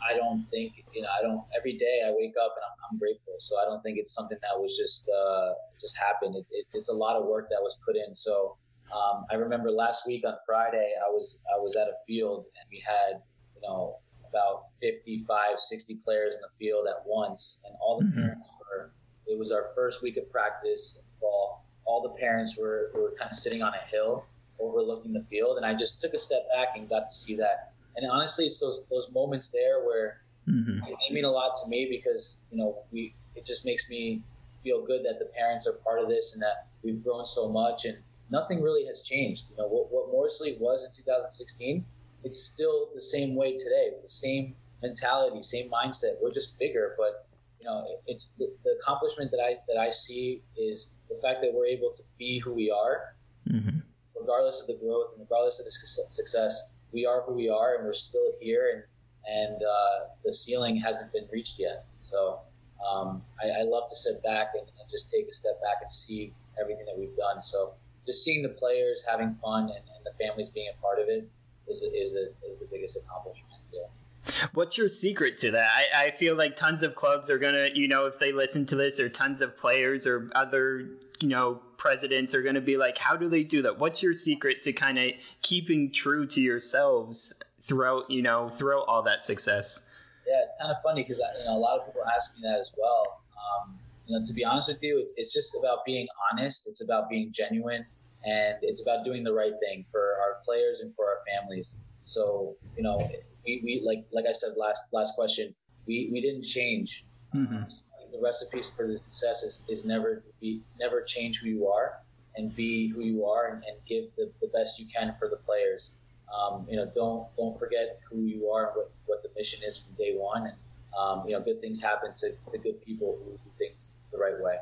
I 0.07 0.15
don't 0.15 0.45
think 0.51 0.85
you 0.93 1.01
know. 1.01 1.07
I 1.19 1.23
don't. 1.23 1.41
Every 1.57 1.73
day 1.73 2.03
I 2.05 2.11
wake 2.11 2.33
up 2.39 2.53
and 2.55 2.63
I'm, 2.63 2.91
I'm 2.91 2.99
grateful. 2.99 3.33
So 3.39 3.57
I 3.59 3.65
don't 3.65 3.81
think 3.81 3.97
it's 3.97 4.13
something 4.13 4.37
that 4.43 4.59
was 4.59 4.77
just 4.77 5.09
uh, 5.09 5.53
just 5.81 5.97
happened. 5.97 6.35
It, 6.35 6.45
it, 6.51 6.67
it's 6.75 6.89
a 6.89 6.93
lot 6.93 7.15
of 7.15 7.25
work 7.25 7.49
that 7.49 7.57
was 7.59 7.75
put 7.83 7.95
in. 7.95 8.13
So 8.13 8.57
um, 8.93 9.25
I 9.31 9.35
remember 9.35 9.71
last 9.71 10.05
week 10.07 10.23
on 10.25 10.35
Friday, 10.45 10.93
I 11.05 11.09
was 11.09 11.41
I 11.55 11.59
was 11.59 11.75
at 11.75 11.87
a 11.87 11.93
field 12.07 12.47
and 12.59 12.67
we 12.71 12.83
had 12.85 13.21
you 13.55 13.61
know 13.67 13.97
about 14.29 14.65
55, 14.81 15.59
60 15.59 15.95
players 15.95 16.35
in 16.35 16.41
the 16.41 16.49
field 16.59 16.87
at 16.87 17.05
once, 17.05 17.63
and 17.65 17.75
all 17.81 17.99
the 17.99 18.05
mm-hmm. 18.05 18.21
parents 18.21 18.47
were. 18.59 18.91
It 19.27 19.39
was 19.39 19.51
our 19.51 19.69
first 19.73 20.03
week 20.03 20.17
of 20.17 20.29
practice 20.31 21.01
All 21.21 21.65
All 21.85 22.01
the 22.01 22.19
parents 22.19 22.57
were 22.57 22.91
were 22.93 23.13
kind 23.17 23.31
of 23.31 23.37
sitting 23.37 23.63
on 23.63 23.73
a 23.73 23.87
hill 23.87 24.25
overlooking 24.59 25.13
the 25.13 25.23
field, 25.29 25.57
and 25.57 25.65
I 25.65 25.73
just 25.73 25.99
took 25.99 26.13
a 26.13 26.17
step 26.17 26.47
back 26.53 26.69
and 26.75 26.87
got 26.89 27.07
to 27.07 27.13
see 27.13 27.35
that. 27.37 27.71
And 27.95 28.09
honestly, 28.09 28.45
it's 28.45 28.59
those 28.59 28.83
those 28.89 29.09
moments 29.11 29.49
there 29.49 29.83
where 29.83 30.21
mm-hmm. 30.47 30.79
they 30.79 31.13
mean 31.13 31.25
a 31.25 31.31
lot 31.31 31.53
to 31.63 31.69
me 31.69 31.87
because 31.89 32.39
you 32.51 32.57
know 32.57 32.83
we 32.91 33.15
it 33.35 33.45
just 33.45 33.65
makes 33.65 33.89
me 33.89 34.21
feel 34.63 34.83
good 34.83 35.05
that 35.05 35.19
the 35.19 35.25
parents 35.25 35.67
are 35.67 35.73
part 35.83 35.99
of 35.99 36.09
this 36.09 36.33
and 36.33 36.41
that 36.41 36.67
we've 36.83 37.03
grown 37.03 37.25
so 37.25 37.47
much 37.47 37.85
and 37.85 37.97
nothing 38.29 38.61
really 38.61 38.85
has 38.85 39.03
changed. 39.03 39.51
You 39.51 39.57
know, 39.57 39.67
what, 39.67 39.91
what 39.91 40.11
Morris 40.11 40.41
Elite 40.41 40.59
was 40.59 40.85
in 40.85 40.91
2016, 40.95 41.85
it's 42.23 42.41
still 42.41 42.89
the 42.93 43.01
same 43.01 43.35
way 43.35 43.55
today, 43.55 43.91
the 44.01 44.07
same 44.07 44.55
mentality, 44.81 45.41
same 45.41 45.69
mindset. 45.69 46.15
We're 46.21 46.31
just 46.31 46.57
bigger, 46.59 46.95
but 46.97 47.27
you 47.63 47.69
know, 47.69 47.85
it's 48.07 48.31
the, 48.31 48.51
the 48.63 48.71
accomplishment 48.81 49.31
that 49.31 49.39
I 49.39 49.57
that 49.67 49.79
I 49.79 49.89
see 49.89 50.41
is 50.57 50.91
the 51.09 51.15
fact 51.21 51.41
that 51.41 51.53
we're 51.53 51.67
able 51.67 51.91
to 51.93 52.03
be 52.17 52.39
who 52.39 52.53
we 52.53 52.69
are, 52.71 53.15
mm-hmm. 53.49 53.79
regardless 54.19 54.61
of 54.61 54.67
the 54.67 54.75
growth 54.83 55.11
and 55.13 55.21
regardless 55.21 55.59
of 55.59 55.65
the 55.65 55.71
success. 55.71 56.63
We 56.91 57.05
are 57.05 57.23
who 57.23 57.33
we 57.33 57.49
are, 57.49 57.75
and 57.75 57.85
we're 57.85 57.93
still 57.93 58.31
here, 58.39 58.71
and 58.73 58.83
and 59.27 59.61
uh, 59.63 60.07
the 60.23 60.33
ceiling 60.33 60.77
hasn't 60.77 61.11
been 61.11 61.27
reached 61.31 61.59
yet. 61.59 61.85
So 62.01 62.39
um, 62.87 63.23
I, 63.41 63.61
I, 63.61 63.63
love 63.63 63.87
to 63.89 63.95
sit 63.95 64.21
back 64.21 64.51
and, 64.53 64.61
and, 64.61 64.89
just 64.91 65.09
take 65.09 65.27
a 65.27 65.33
step 65.33 65.59
back 65.61 65.77
and 65.81 65.91
see 65.91 66.31
everything 66.61 66.85
that 66.85 66.95
we've 66.95 67.15
done. 67.17 67.41
So 67.41 67.73
just 68.05 68.23
seeing 68.23 68.41
the 68.41 68.49
players 68.49 69.03
having 69.07 69.35
fun 69.41 69.63
and, 69.63 69.71
and 69.71 70.05
the 70.05 70.11
families 70.23 70.49
being 70.49 70.69
a 70.77 70.81
part 70.81 70.99
of 70.99 71.07
it 71.07 71.27
is 71.67 71.81
is 71.81 72.15
a, 72.15 72.27
is 72.47 72.59
the 72.59 72.67
biggest 72.71 72.99
accomplishment. 73.03 73.61
Yeah. 73.71 74.47
What's 74.53 74.77
your 74.77 74.89
secret 74.89 75.37
to 75.39 75.51
that? 75.51 75.67
I, 75.67 76.07
I 76.07 76.11
feel 76.11 76.35
like 76.35 76.55
tons 76.55 76.83
of 76.83 76.95
clubs 76.95 77.29
are 77.29 77.37
gonna, 77.37 77.69
you 77.73 77.87
know, 77.87 78.05
if 78.05 78.19
they 78.19 78.31
listen 78.31 78.65
to 78.67 78.75
this, 78.75 78.99
or 78.99 79.09
tons 79.09 79.41
of 79.41 79.55
players 79.55 80.07
or 80.07 80.31
other, 80.35 80.89
you 81.19 81.27
know, 81.27 81.61
presidents 81.77 82.33
are 82.33 82.41
gonna 82.41 82.61
be 82.61 82.77
like, 82.77 82.97
how 82.97 83.15
do 83.15 83.29
they 83.29 83.43
do 83.43 83.61
that? 83.63 83.79
What's 83.79 84.01
your 84.01 84.13
secret 84.13 84.61
to 84.63 84.73
kind 84.73 84.97
of 84.97 85.11
keeping 85.41 85.91
true 85.91 86.25
to 86.27 86.41
yourselves 86.41 87.39
throughout, 87.61 88.09
you 88.09 88.21
know, 88.21 88.49
throughout 88.49 88.85
all 88.87 89.03
that 89.03 89.21
success? 89.21 89.87
Yeah, 90.27 90.41
it's 90.41 90.53
kind 90.59 90.71
of 90.71 90.81
funny 90.81 91.03
because 91.03 91.21
you 91.39 91.45
know 91.45 91.57
a 91.57 91.59
lot 91.59 91.79
of 91.79 91.85
people 91.85 92.01
ask 92.13 92.35
me 92.35 92.41
that 92.43 92.59
as 92.59 92.71
well. 92.77 93.21
Um, 93.37 93.77
you 94.07 94.15
know, 94.15 94.23
to 94.23 94.33
be 94.33 94.45
honest 94.45 94.67
with 94.67 94.83
you, 94.83 94.99
it's 94.99 95.13
it's 95.17 95.33
just 95.33 95.57
about 95.57 95.79
being 95.85 96.07
honest. 96.31 96.67
It's 96.67 96.81
about 96.81 97.09
being 97.09 97.31
genuine, 97.31 97.85
and 98.23 98.55
it's 98.61 98.81
about 98.81 99.03
doing 99.03 99.23
the 99.23 99.33
right 99.33 99.53
thing 99.59 99.85
for 99.91 100.15
our 100.21 100.37
players 100.43 100.81
and 100.81 100.93
for 100.95 101.05
our 101.05 101.19
families. 101.27 101.77
So 102.03 102.55
you 102.77 102.83
know, 102.83 103.09
we, 103.45 103.61
we 103.63 103.81
like 103.83 104.05
like 104.11 104.25
I 104.27 104.31
said 104.31 104.53
last 104.57 104.93
last 104.93 105.15
question, 105.15 105.53
we, 105.87 106.09
we 106.11 106.21
didn't 106.21 106.43
change. 106.43 107.05
Mm-hmm. 107.33 107.63
So 107.67 107.81
the 108.11 108.21
recipes 108.21 108.71
for 108.75 108.87
the 108.87 108.97
success 108.97 109.43
is, 109.43 109.65
is 109.67 109.85
never 109.85 110.17
to 110.17 110.31
be 110.39 110.61
never 110.79 111.01
change 111.01 111.39
who 111.39 111.47
you 111.47 111.67
are 111.67 111.99
and 112.37 112.55
be 112.55 112.87
who 112.89 113.01
you 113.01 113.25
are 113.25 113.53
and, 113.53 113.63
and 113.63 113.77
give 113.87 114.05
the, 114.17 114.31
the 114.41 114.47
best 114.47 114.79
you 114.79 114.85
can 114.85 115.15
for 115.17 115.29
the 115.29 115.37
players. 115.37 115.95
Um, 116.33 116.65
you 116.69 116.75
know, 116.75 116.91
don't 116.93 117.27
don't 117.37 117.57
forget 117.57 117.99
who 118.09 118.21
you 118.21 118.49
are 118.49 118.67
and 118.67 118.75
what, 118.75 118.91
what 119.07 119.23
the 119.23 119.29
mission 119.35 119.61
is 119.67 119.79
from 119.79 119.93
day 119.95 120.15
one. 120.15 120.47
And 120.47 120.55
um, 120.97 121.27
you 121.27 121.33
know, 121.33 121.41
good 121.41 121.59
things 121.59 121.81
happen 121.81 122.13
to, 122.17 122.33
to 122.51 122.57
good 122.57 122.81
people 122.85 123.17
who 123.23 123.31
do 123.31 123.51
things 123.57 123.89
the 124.15 124.23
right 124.23 124.41
way. 124.41 124.57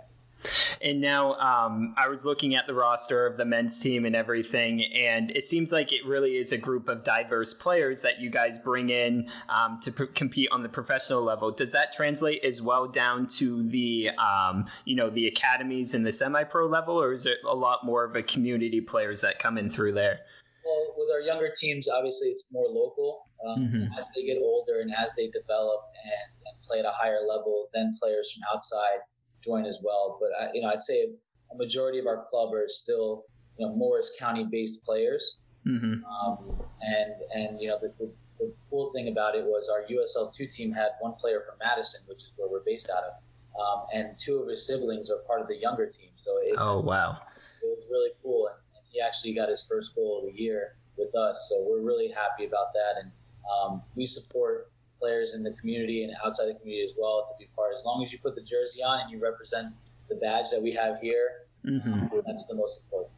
And 0.82 1.00
now 1.00 1.36
um, 1.36 1.94
I 1.98 2.10
was 2.10 2.26
looking 2.26 2.56
at 2.56 2.68
the 2.68 2.74
roster 2.74 3.26
of 3.26 3.38
the 3.38 3.46
men's 3.46 3.80
team 3.80 4.06
and 4.06 4.16
everything, 4.16 4.84
and 4.84 5.32
it 5.32 5.44
seems 5.44 5.72
like 5.72 5.94
it 5.94 6.06
really 6.06 6.36
is 6.36 6.52
a 6.52 6.58
group 6.58 6.90
of 6.90 7.04
diverse 7.04 7.54
players 7.54 8.02
that 8.02 8.20
you 8.20 8.30
guys 8.30 8.58
bring 8.58 8.90
in 8.90 9.30
um, 9.48 9.80
to 9.84 9.92
pr- 9.92 10.06
compete 10.06 10.50
on 10.52 10.62
the 10.62 10.70
professional 10.70 11.24
level. 11.24 11.52
Does 11.52 11.72
that 11.72 11.94
translate 11.94 12.44
as 12.44 12.62
well 12.62 12.88
down 12.88 13.28
to 13.38 13.64
the 13.64 14.10
um, 14.18 14.66
you 14.86 14.96
know 14.96 15.10
the 15.10 15.28
academies 15.28 15.94
and 15.96 16.06
the 16.06 16.12
semi-pro 16.12 16.68
level, 16.68 17.02
or 17.02 17.14
is 17.14 17.26
it 17.26 17.38
a 17.48 17.56
lot 17.56 17.86
more 17.86 18.04
of 18.04 18.16
a 18.16 18.24
community 18.24 18.82
players 18.82 19.22
that 19.22 19.40
come 19.40 19.58
in 19.58 19.70
through 19.70 19.94
there? 19.94 20.20
Well, 20.66 20.96
with 20.98 21.10
our 21.14 21.22
younger 21.22 21.52
teams, 21.58 21.88
obviously 21.90 22.30
it's 22.30 22.48
more 22.52 22.68
local. 22.68 23.24
Um, 23.46 23.60
mm-hmm. 23.60 23.84
As 24.00 24.08
they 24.16 24.24
get 24.24 24.38
older 24.38 24.80
and 24.80 24.94
as 24.96 25.14
they 25.16 25.28
develop 25.28 25.82
and, 26.06 26.48
and 26.48 26.62
play 26.64 26.80
at 26.80 26.86
a 26.86 26.94
higher 26.94 27.20
level, 27.28 27.68
then 27.74 27.96
players 28.02 28.32
from 28.32 28.44
outside 28.54 29.04
join 29.44 29.66
as 29.66 29.80
well. 29.84 30.18
But 30.20 30.30
I, 30.40 30.50
you 30.54 30.62
know, 30.62 30.70
I'd 30.70 30.82
say 30.82 31.08
a 31.52 31.58
majority 31.58 32.00
of 32.00 32.08
our 32.08 32.24
club 32.24 32.54
are 32.54 32.68
still 32.68 33.26
you 33.58 33.66
know 33.66 33.76
Morris 33.76 34.16
County 34.20 34.46
based 34.50 34.84
players. 34.84 35.40
Mm-hmm. 35.68 36.04
Um, 36.06 36.62
and 36.82 37.14
and 37.34 37.62
you 37.62 37.70
know 37.70 37.78
the, 37.82 37.94
the, 38.00 38.12
the, 38.40 38.54
cool 38.70 38.92
thing 38.92 39.08
about 39.08 39.36
it 39.36 39.46
was 39.46 39.70
our 39.70 39.84
USL 39.84 40.34
two 40.34 40.46
team 40.46 40.74
had 40.74 40.90
one 41.00 41.14
player 41.14 41.44
from 41.48 41.58
Madison, 41.60 42.02
which 42.08 42.24
is 42.24 42.32
where 42.36 42.50
we're 42.50 42.64
based 42.66 42.90
out 42.90 43.04
of, 43.04 43.14
um, 43.62 43.86
and 43.94 44.20
two 44.20 44.40
of 44.40 44.50
his 44.50 44.68
siblings 44.68 45.10
are 45.10 45.20
part 45.20 45.40
of 45.40 45.48
the 45.48 45.56
younger 45.56 45.86
team. 45.86 46.10
So 46.18 46.38
it, 46.42 46.56
oh 46.58 46.82
wow, 46.82 47.18
it 47.62 47.66
was 47.66 47.86
really 47.90 48.12
cool, 48.22 48.48
and, 48.48 48.58
and, 48.76 48.84
he 48.92 49.00
actually 49.00 49.34
got 49.34 49.48
his 49.48 49.66
first 49.70 49.96
goal 49.96 50.20
of 50.20 50.34
the 50.34 50.42
year 50.42 50.76
with 50.98 51.16
us. 51.16 51.48
So 51.50 51.66
we're 51.66 51.82
really 51.82 52.10
happy 52.10 52.44
about 52.46 52.74
that, 52.74 53.02
and 53.02 53.12
um, 53.50 53.82
we 53.96 54.06
support 54.06 54.70
players 55.04 55.34
in 55.34 55.44
the 55.44 55.52
community 55.52 56.06
and 56.06 56.14
outside 56.26 56.46
the 56.46 56.54
community 56.54 56.86
as 56.86 56.94
well 56.98 57.26
to 57.28 57.34
be 57.38 57.50
part. 57.58 57.74
As 57.76 57.84
long 57.86 58.02
as 58.04 58.14
you 58.14 58.20
put 58.20 58.36
the 58.36 58.42
jersey 58.42 58.82
on 58.82 59.02
and 59.02 59.12
you 59.12 59.22
represent 59.22 59.74
the 60.08 60.16
badge 60.16 60.46
that 60.52 60.64
we 60.64 60.72
have 60.72 61.00
here, 61.02 61.44
mm-hmm. 61.66 62.20
that's 62.26 62.48
the 62.48 62.56
most 62.56 62.84
important. 62.84 63.12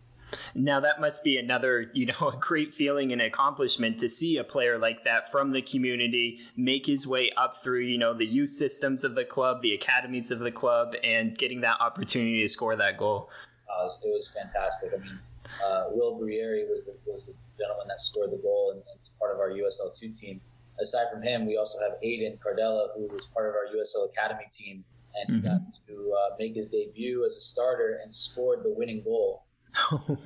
Now 0.56 0.80
that 0.80 1.00
must 1.00 1.24
be 1.24 1.38
another, 1.38 1.92
you 1.94 2.08
know, 2.08 2.30
a 2.34 2.38
great 2.40 2.74
feeling 2.74 3.12
and 3.12 3.22
accomplishment 3.22 4.00
to 4.00 4.10
see 4.10 4.38
a 4.38 4.44
player 4.44 4.80
like 4.80 5.04
that 5.04 5.32
from 5.32 5.52
the 5.52 5.62
community 5.62 6.40
make 6.58 6.88
his 6.88 7.06
way 7.06 7.30
up 7.38 7.62
through, 7.64 7.82
you 7.82 8.00
know, 8.00 8.16
the 8.16 8.26
youth 8.26 8.50
systems 8.50 9.04
of 9.04 9.14
the 9.14 9.24
club, 9.24 9.62
the 9.62 9.74
academies 9.74 10.32
of 10.32 10.40
the 10.40 10.52
club, 10.52 10.96
and 11.04 11.38
getting 11.38 11.62
that 11.62 11.80
opportunity 11.80 12.42
to 12.42 12.50
score 12.50 12.76
that 12.76 12.98
goal. 12.98 13.30
Uh, 13.70 13.82
it, 13.82 13.84
was, 13.84 14.02
it, 14.04 14.10
was, 14.10 14.34
fantastic. 14.36 14.92
I 14.96 15.04
mean, 15.04 15.20
uh, 15.64 15.84
Will 15.92 16.20
Brieri 16.20 16.68
was 16.68 16.86
the, 16.86 16.96
was 17.06 17.28
the 17.28 17.34
gentleman 17.58 17.88
that 17.88 18.00
scored 18.00 18.32
the 18.32 18.38
goal, 18.38 18.72
and, 18.72 18.82
and 18.90 19.00
it's 19.00 19.10
part 19.10 19.34
of 19.34 19.40
our 19.40 19.50
USL 19.50 19.96
two 19.96 20.10
team 20.10 20.42
aside 20.80 21.08
from 21.12 21.22
him, 21.22 21.46
we 21.46 21.58
also 21.58 21.80
have 21.80 21.94
Aiden 22.04 22.38
Cardella, 22.40 22.88
who 22.96 23.08
was 23.08 23.28
part 23.34 23.50
of 23.50 23.56
our 23.56 23.66
USL 23.76 24.10
Academy 24.12 24.48
team, 24.52 24.84
and 25.16 25.38
mm-hmm. 25.38 25.48
got 25.48 25.62
to 25.88 26.14
uh, 26.14 26.36
make 26.38 26.56
his 26.56 26.68
debut 26.68 27.26
as 27.26 27.36
a 27.38 27.42
starter 27.42 28.00
and 28.04 28.14
scored 28.14 28.64
the 28.64 28.72
winning 28.72 29.04
goal. 29.04 29.44
Oh 29.92 30.18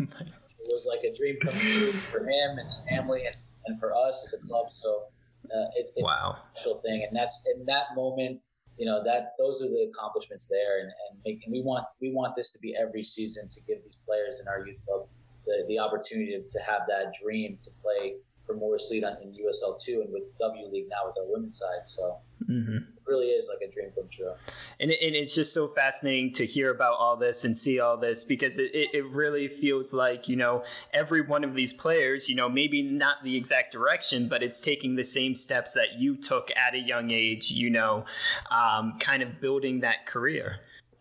it 0.69 0.73
was 0.73 0.87
like 0.87 1.03
a 1.03 1.15
dream 1.15 1.37
come 1.41 1.53
true 1.53 1.91
for 1.91 2.19
him 2.19 2.59
and 2.59 2.67
his 2.67 2.81
family, 2.87 3.25
and, 3.25 3.35
and 3.65 3.79
for 3.79 3.95
us 3.95 4.23
as 4.23 4.39
a 4.39 4.47
club. 4.47 4.67
So 4.71 5.05
uh, 5.45 5.65
it, 5.75 5.89
it's 5.95 6.03
wow. 6.03 6.37
a 6.37 6.59
special 6.59 6.79
thing, 6.81 7.03
and 7.07 7.17
that's 7.17 7.47
in 7.55 7.65
that 7.65 7.95
moment. 7.95 8.39
You 8.77 8.85
know 8.85 9.03
that 9.03 9.33
those 9.39 9.63
are 9.63 9.67
the 9.67 9.89
accomplishments 9.91 10.47
there, 10.47 10.81
and, 10.81 10.87
and, 10.87 11.19
make, 11.25 11.43
and 11.43 11.51
we 11.51 11.61
want 11.61 11.85
we 11.99 12.13
want 12.13 12.35
this 12.35 12.51
to 12.51 12.59
be 12.59 12.75
every 12.75 13.01
season 13.01 13.49
to 13.49 13.61
give 13.67 13.83
these 13.83 13.97
players 14.05 14.39
in 14.41 14.47
our 14.47 14.65
youth 14.65 14.77
club 14.85 15.07
the, 15.45 15.65
the 15.67 15.79
opportunity 15.79 16.31
to, 16.31 16.47
to 16.47 16.59
have 16.63 16.81
that 16.87 17.13
dream 17.21 17.57
to 17.63 17.71
play 17.81 18.15
for 18.49 18.55
Morris 18.55 18.89
Elite 18.91 19.03
in 19.21 19.31
USL 19.31 19.79
two 19.79 20.01
and 20.03 20.11
with 20.11 20.23
W 20.39 20.65
League 20.71 20.87
now 20.89 21.05
with 21.05 21.15
our 21.19 21.31
women's 21.31 21.59
side. 21.59 21.85
So 21.85 22.17
mm-hmm. 22.49 22.77
it 22.77 22.83
really 23.05 23.27
is 23.27 23.47
like 23.47 23.67
a 23.67 23.71
dream 23.71 23.91
come 23.95 24.07
true. 24.09 24.31
And, 24.79 24.89
it, 24.89 24.97
and, 25.05 25.15
it's 25.15 25.35
just 25.35 25.53
so 25.53 25.67
fascinating 25.67 26.33
to 26.33 26.47
hear 26.47 26.71
about 26.71 26.93
all 26.97 27.15
this 27.15 27.45
and 27.45 27.55
see 27.55 27.79
all 27.79 27.95
this 27.95 28.23
because 28.23 28.57
it, 28.57 28.71
it 28.73 29.05
really 29.11 29.47
feels 29.47 29.93
like, 29.93 30.27
you 30.27 30.35
know, 30.35 30.63
every 30.93 31.21
one 31.21 31.43
of 31.43 31.53
these 31.53 31.73
players, 31.73 32.27
you 32.27 32.33
know, 32.33 32.49
maybe 32.49 32.81
not 32.81 33.17
the 33.23 33.37
exact 33.37 33.71
direction, 33.71 34.27
but 34.27 34.41
it's 34.41 34.61
taking 34.61 34.95
the 34.95 35.03
same 35.03 35.35
steps 35.35 35.73
that 35.73 35.99
you 35.99 36.15
took 36.15 36.49
at 36.57 36.73
a 36.73 36.79
young 36.79 37.11
age, 37.11 37.51
you 37.51 37.69
know, 37.69 38.03
um, 38.49 38.97
kind 38.99 39.21
of 39.21 39.39
building 39.39 39.81
that 39.81 40.07
career. 40.07 40.57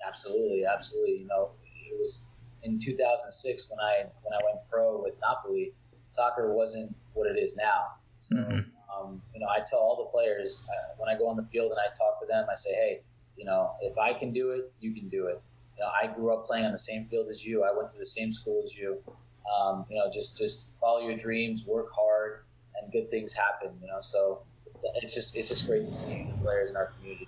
Absolutely, 0.06 0.66
absolutely. 0.66 1.20
You 1.20 1.26
know, 1.26 1.50
it 1.90 1.98
was 1.98 2.26
in 2.62 2.78
2006 2.78 3.70
when 3.70 3.80
I 3.80 4.04
when 4.22 4.34
I 4.34 4.40
went 4.44 4.68
pro 4.70 5.02
with 5.02 5.14
Napoli 5.22 5.72
soccer 6.08 6.52
wasn't 6.52 6.94
what 7.14 7.26
it 7.26 7.38
is 7.38 7.56
now. 7.56 7.86
So, 8.22 8.36
mm-hmm. 8.36 8.60
um, 8.90 9.22
you 9.34 9.40
know, 9.40 9.46
I 9.48 9.60
tell 9.60 9.78
all 9.78 9.96
the 9.96 10.10
players 10.10 10.68
uh, 10.68 10.94
when 10.98 11.08
I 11.08 11.18
go 11.18 11.28
on 11.28 11.36
the 11.36 11.46
field 11.52 11.70
and 11.70 11.80
I 11.80 11.86
talk 11.86 12.20
to 12.20 12.26
them, 12.26 12.46
I 12.50 12.56
say, 12.56 12.74
hey, 12.74 13.00
you 13.36 13.44
know, 13.44 13.72
if 13.80 13.96
I 13.96 14.12
can 14.12 14.32
do 14.32 14.50
it, 14.50 14.72
you 14.80 14.92
can 14.92 15.08
do 15.08 15.26
it. 15.26 15.40
You 15.76 15.84
know, 15.84 15.90
I 15.90 16.08
grew 16.08 16.32
up 16.32 16.46
playing 16.46 16.64
on 16.64 16.72
the 16.72 16.78
same 16.78 17.06
field 17.06 17.28
as 17.28 17.44
you. 17.44 17.62
I 17.62 17.72
went 17.76 17.88
to 17.90 17.98
the 17.98 18.06
same 18.06 18.32
school 18.32 18.62
as 18.64 18.76
you. 18.76 18.98
Um, 19.56 19.86
you 19.88 19.96
know, 19.96 20.10
just 20.12 20.36
just 20.36 20.66
follow 20.80 21.06
your 21.06 21.16
dreams, 21.16 21.64
work 21.64 21.90
hard, 21.92 22.40
and 22.80 22.92
good 22.92 23.10
things 23.10 23.32
happen. 23.32 23.70
You 23.80 23.86
know, 23.86 24.00
so 24.00 24.40
it's 24.96 25.14
just 25.14 25.36
it's 25.36 25.48
just 25.48 25.66
great 25.66 25.86
to 25.86 25.92
see 25.92 26.26
the 26.30 26.42
players 26.42 26.70
in 26.70 26.76
our 26.76 26.86
community 26.98 27.27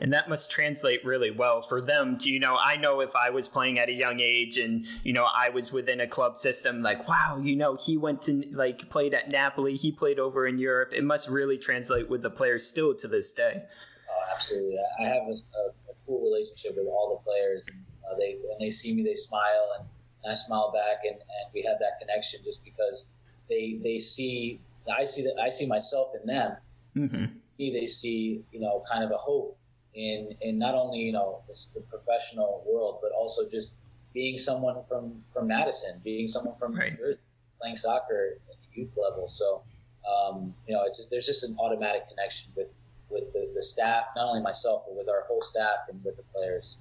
and 0.00 0.12
that 0.12 0.28
must 0.28 0.50
translate 0.50 1.04
really 1.04 1.30
well 1.30 1.62
for 1.62 1.80
them. 1.80 2.16
To 2.18 2.30
you 2.30 2.40
know 2.40 2.56
i 2.56 2.76
know 2.76 3.00
if 3.00 3.14
i 3.16 3.30
was 3.30 3.48
playing 3.48 3.78
at 3.78 3.88
a 3.88 3.92
young 3.92 4.20
age 4.20 4.58
and 4.58 4.86
you 5.02 5.12
know 5.12 5.24
i 5.24 5.48
was 5.48 5.72
within 5.72 6.00
a 6.00 6.06
club 6.06 6.36
system 6.36 6.82
like 6.82 7.08
wow 7.08 7.40
you 7.42 7.56
know 7.56 7.76
he 7.76 7.96
went 7.96 8.22
to 8.22 8.44
like 8.52 8.88
played 8.90 9.14
at 9.14 9.28
napoli 9.30 9.76
he 9.76 9.90
played 9.90 10.18
over 10.18 10.46
in 10.46 10.58
europe. 10.58 10.90
It 10.92 11.04
must 11.04 11.28
really 11.28 11.58
translate 11.58 12.08
with 12.08 12.22
the 12.22 12.30
players 12.30 12.66
still 12.66 12.94
to 12.96 13.08
this 13.08 13.32
day. 13.32 13.62
Oh 14.08 14.22
absolutely. 14.34 14.78
I 15.00 15.04
have 15.04 15.22
a, 15.28 15.32
a, 15.32 15.62
a 15.90 15.94
cool 16.06 16.22
relationship 16.22 16.76
with 16.76 16.86
all 16.86 17.18
the 17.18 17.24
players 17.24 17.66
and 17.68 17.84
uh, 18.10 18.16
they 18.18 18.36
when 18.44 18.58
they 18.58 18.70
see 18.70 18.94
me 18.94 19.02
they 19.02 19.14
smile 19.14 19.72
and, 19.78 19.88
and 20.24 20.32
i 20.32 20.34
smile 20.34 20.72
back 20.72 21.04
and, 21.04 21.16
and 21.16 21.46
we 21.54 21.62
have 21.62 21.78
that 21.78 21.98
connection 22.00 22.40
just 22.44 22.64
because 22.64 23.10
they 23.48 23.78
they 23.82 23.98
see 23.98 24.60
i 24.96 25.04
see 25.04 25.22
that 25.22 25.36
i 25.42 25.48
see 25.48 25.66
myself 25.66 26.08
in 26.20 26.26
them. 26.26 26.56
Mm-hmm. 26.96 27.24
they 27.58 27.86
see 27.86 28.42
you 28.52 28.60
know 28.60 28.84
kind 28.90 29.02
of 29.04 29.10
a 29.10 29.16
hope 29.16 29.58
in 29.94 30.34
in 30.40 30.58
not 30.58 30.74
only 30.74 30.98
you 30.98 31.12
know 31.12 31.42
this, 31.48 31.70
the 31.74 31.80
professional 31.82 32.64
world, 32.66 32.98
but 33.02 33.12
also 33.12 33.48
just 33.48 33.74
being 34.12 34.38
someone 34.38 34.76
from 34.88 35.22
from 35.32 35.48
Madison, 35.48 36.00
being 36.02 36.28
someone 36.28 36.54
from 36.56 36.74
right. 36.74 36.96
Jersey, 36.96 37.18
playing 37.60 37.76
soccer 37.76 38.38
at 38.50 38.56
the 38.60 38.80
youth 38.80 38.96
level. 38.96 39.28
So 39.28 39.62
um, 40.04 40.54
you 40.66 40.74
know, 40.74 40.84
it's 40.84 40.98
just, 40.98 41.10
there's 41.10 41.26
just 41.26 41.44
an 41.44 41.56
automatic 41.58 42.08
connection 42.08 42.52
with 42.56 42.68
with 43.10 43.32
the, 43.32 43.50
the 43.54 43.62
staff, 43.62 44.06
not 44.16 44.28
only 44.28 44.40
myself, 44.40 44.82
but 44.86 44.96
with 44.96 45.08
our 45.08 45.24
whole 45.28 45.42
staff 45.42 45.88
and 45.88 46.02
with 46.04 46.16
the 46.16 46.22
players. 46.34 46.78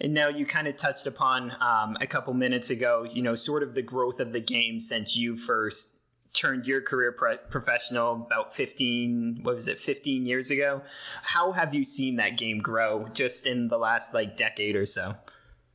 And 0.00 0.12
now 0.12 0.28
you 0.28 0.44
kind 0.44 0.66
of 0.66 0.76
touched 0.76 1.06
upon 1.06 1.52
um, 1.60 1.96
a 2.00 2.06
couple 2.06 2.34
minutes 2.34 2.70
ago, 2.70 3.06
you 3.10 3.22
know, 3.22 3.34
sort 3.34 3.62
of 3.62 3.74
the 3.74 3.82
growth 3.82 4.20
of 4.20 4.32
the 4.32 4.40
game 4.40 4.80
since 4.80 5.16
you 5.16 5.36
first 5.36 5.99
turned 6.32 6.66
your 6.66 6.80
career 6.80 7.12
pre- 7.12 7.38
professional 7.48 8.12
about 8.12 8.54
15 8.54 9.40
what 9.42 9.54
was 9.54 9.68
it 9.68 9.80
15 9.80 10.26
years 10.26 10.50
ago? 10.50 10.82
How 11.22 11.52
have 11.52 11.74
you 11.74 11.84
seen 11.84 12.16
that 12.16 12.38
game 12.38 12.58
grow 12.58 13.08
just 13.12 13.46
in 13.46 13.68
the 13.68 13.78
last 13.78 14.14
like 14.14 14.36
decade 14.36 14.76
or 14.76 14.86
so? 14.86 15.14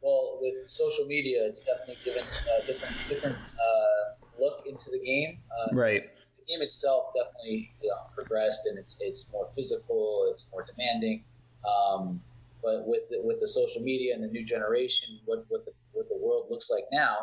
Well 0.02 0.38
with 0.42 0.56
social 0.64 1.06
media 1.06 1.46
it's 1.46 1.66
definitely 1.66 1.98
given 2.04 2.24
a 2.24 2.66
different 2.66 2.96
different 3.10 3.36
uh, 3.36 4.26
look 4.40 4.64
into 4.66 4.90
the 4.92 5.00
game. 5.00 5.40
Uh, 5.52 5.76
right. 5.76 6.04
the 6.18 6.46
game 6.48 6.62
itself 6.62 7.14
definitely 7.16 7.72
you 7.82 7.90
know, 7.90 7.96
progressed 8.16 8.68
and 8.68 8.78
it's 8.78 8.98
it's 9.02 9.32
more 9.32 9.50
physical 9.56 10.28
it's 10.32 10.52
more 10.52 10.66
demanding. 10.66 11.24
Um, 11.68 12.22
But 12.66 12.88
with 12.88 13.08
the, 13.12 13.22
with 13.22 13.40
the 13.40 13.48
social 13.48 13.82
media 13.82 14.16
and 14.16 14.24
the 14.24 14.28
new 14.28 14.44
generation, 14.44 15.20
what 15.26 15.46
what 15.50 15.66
the 15.66 15.74
what 15.94 16.10
the 16.10 16.18
world 16.18 16.48
looks 16.50 16.72
like 16.72 16.86
now, 16.92 17.16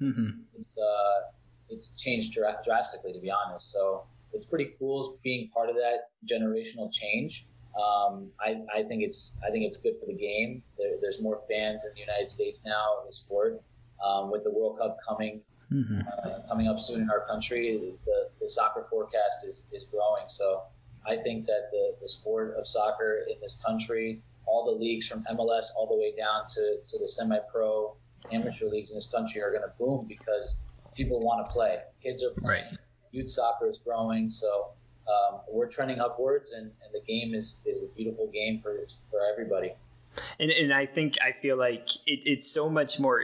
mm-hmm. 0.00 0.40
it's, 0.54 0.64
it's 0.64 0.78
uh, 0.78 1.35
it's 1.68 1.94
changed 1.94 2.32
dr- 2.32 2.62
drastically 2.64 3.12
to 3.12 3.18
be 3.18 3.30
honest. 3.30 3.72
So 3.72 4.04
it's 4.32 4.46
pretty 4.46 4.72
cool 4.78 5.18
being 5.22 5.48
part 5.48 5.70
of 5.70 5.76
that 5.76 6.10
generational 6.30 6.92
change. 6.92 7.46
Um, 7.76 8.28
I, 8.40 8.62
I, 8.74 8.82
think 8.82 9.02
it's 9.02 9.38
I 9.46 9.50
think 9.50 9.64
it's 9.64 9.76
good 9.76 9.94
for 10.00 10.06
the 10.06 10.14
game. 10.14 10.62
There, 10.78 10.92
there's 11.00 11.20
more 11.20 11.42
fans 11.48 11.84
in 11.84 11.92
the 11.94 12.00
United 12.00 12.30
States 12.30 12.62
now 12.64 12.98
of 13.00 13.06
the 13.06 13.12
sport. 13.12 13.60
Um, 14.04 14.30
with 14.30 14.44
the 14.44 14.50
World 14.50 14.78
Cup 14.78 14.98
coming 15.06 15.40
mm-hmm. 15.72 16.00
uh, 16.00 16.40
coming 16.48 16.68
up 16.68 16.80
soon 16.80 17.02
in 17.02 17.10
our 17.10 17.26
country, 17.26 17.94
the, 18.04 18.28
the 18.40 18.48
soccer 18.48 18.86
forecast 18.90 19.44
is, 19.46 19.64
is 19.72 19.84
growing. 19.84 20.24
So 20.28 20.62
I 21.06 21.16
think 21.16 21.46
that 21.46 21.70
the, 21.70 21.96
the 22.00 22.08
sport 22.08 22.54
of 22.58 22.66
soccer 22.66 23.26
in 23.30 23.36
this 23.40 23.60
country, 23.64 24.20
all 24.46 24.64
the 24.64 24.78
leagues 24.78 25.06
from 25.06 25.24
MLS 25.32 25.66
all 25.76 25.86
the 25.88 25.96
way 25.96 26.14
down 26.16 26.46
to, 26.54 26.78
to 26.86 26.98
the 26.98 27.08
semi-pro 27.08 27.94
amateur 28.32 28.66
leagues 28.66 28.90
in 28.90 28.96
this 28.96 29.08
country 29.08 29.40
are 29.40 29.50
going 29.50 29.62
to 29.62 29.72
boom 29.78 30.06
because 30.08 30.60
people 30.96 31.20
want 31.20 31.44
to 31.44 31.52
play. 31.52 31.78
Kids 32.02 32.24
are 32.24 32.30
playing. 32.30 32.64
Right. 32.64 32.78
Youth 33.12 33.30
soccer 33.30 33.68
is 33.68 33.78
growing. 33.78 34.30
So 34.30 34.68
um, 35.08 35.40
we're 35.50 35.68
trending 35.68 36.00
upwards, 36.00 36.52
and, 36.52 36.64
and 36.64 36.92
the 36.92 37.00
game 37.06 37.34
is, 37.34 37.58
is 37.64 37.84
a 37.84 37.88
beautiful 37.94 38.28
game 38.32 38.60
for, 38.60 38.78
for 39.10 39.20
everybody. 39.32 39.72
And, 40.38 40.50
and 40.50 40.72
I 40.72 40.86
think 40.86 41.16
I 41.22 41.32
feel 41.32 41.56
like 41.56 41.88
it, 42.06 42.20
it's 42.24 42.46
so 42.46 42.68
much 42.70 42.98
more 42.98 43.20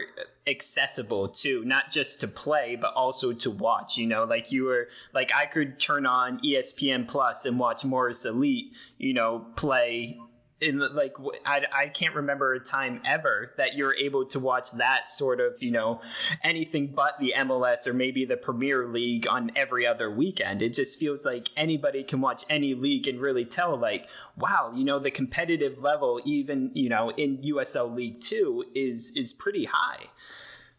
accessible 0.46 1.28
too, 1.28 1.64
not 1.64 1.90
just 1.90 2.20
to 2.20 2.28
play, 2.28 2.76
but 2.76 2.92
also 2.94 3.32
to 3.32 3.50
watch. 3.50 3.96
You 3.96 4.06
know, 4.06 4.24
like 4.24 4.52
you 4.52 4.64
were 4.64 4.88
like 5.14 5.30
I 5.34 5.46
could 5.46 5.80
turn 5.80 6.04
on 6.04 6.38
ESPN 6.40 7.08
Plus 7.08 7.46
and 7.46 7.58
watch 7.58 7.84
Morris 7.84 8.26
Elite, 8.26 8.74
you 8.98 9.14
know, 9.14 9.46
play 9.56 10.18
in 10.62 10.78
like 10.78 11.14
I, 11.44 11.64
I 11.74 11.86
can't 11.88 12.14
remember 12.14 12.54
a 12.54 12.60
time 12.60 13.00
ever 13.04 13.52
that 13.58 13.74
you're 13.74 13.94
able 13.94 14.24
to 14.26 14.38
watch 14.38 14.72
that 14.72 15.08
sort 15.08 15.40
of 15.40 15.62
you 15.62 15.70
know 15.70 16.00
anything 16.42 16.92
but 16.94 17.18
the 17.20 17.34
MLS 17.38 17.86
or 17.86 17.92
maybe 17.92 18.24
the 18.24 18.36
Premier 18.36 18.86
League 18.86 19.26
on 19.26 19.50
every 19.56 19.86
other 19.86 20.10
weekend. 20.10 20.62
It 20.62 20.72
just 20.72 20.98
feels 20.98 21.26
like 21.26 21.48
anybody 21.56 22.04
can 22.04 22.20
watch 22.20 22.44
any 22.48 22.74
league 22.74 23.06
and 23.08 23.20
really 23.20 23.44
tell 23.44 23.76
like 23.76 24.08
wow 24.36 24.72
you 24.74 24.84
know 24.84 24.98
the 24.98 25.10
competitive 25.10 25.80
level 25.80 26.20
even 26.24 26.70
you 26.74 26.88
know 26.88 27.10
in 27.10 27.38
USL 27.38 27.94
League 27.94 28.20
Two 28.20 28.64
is 28.74 29.12
is 29.16 29.32
pretty 29.32 29.64
high. 29.64 30.06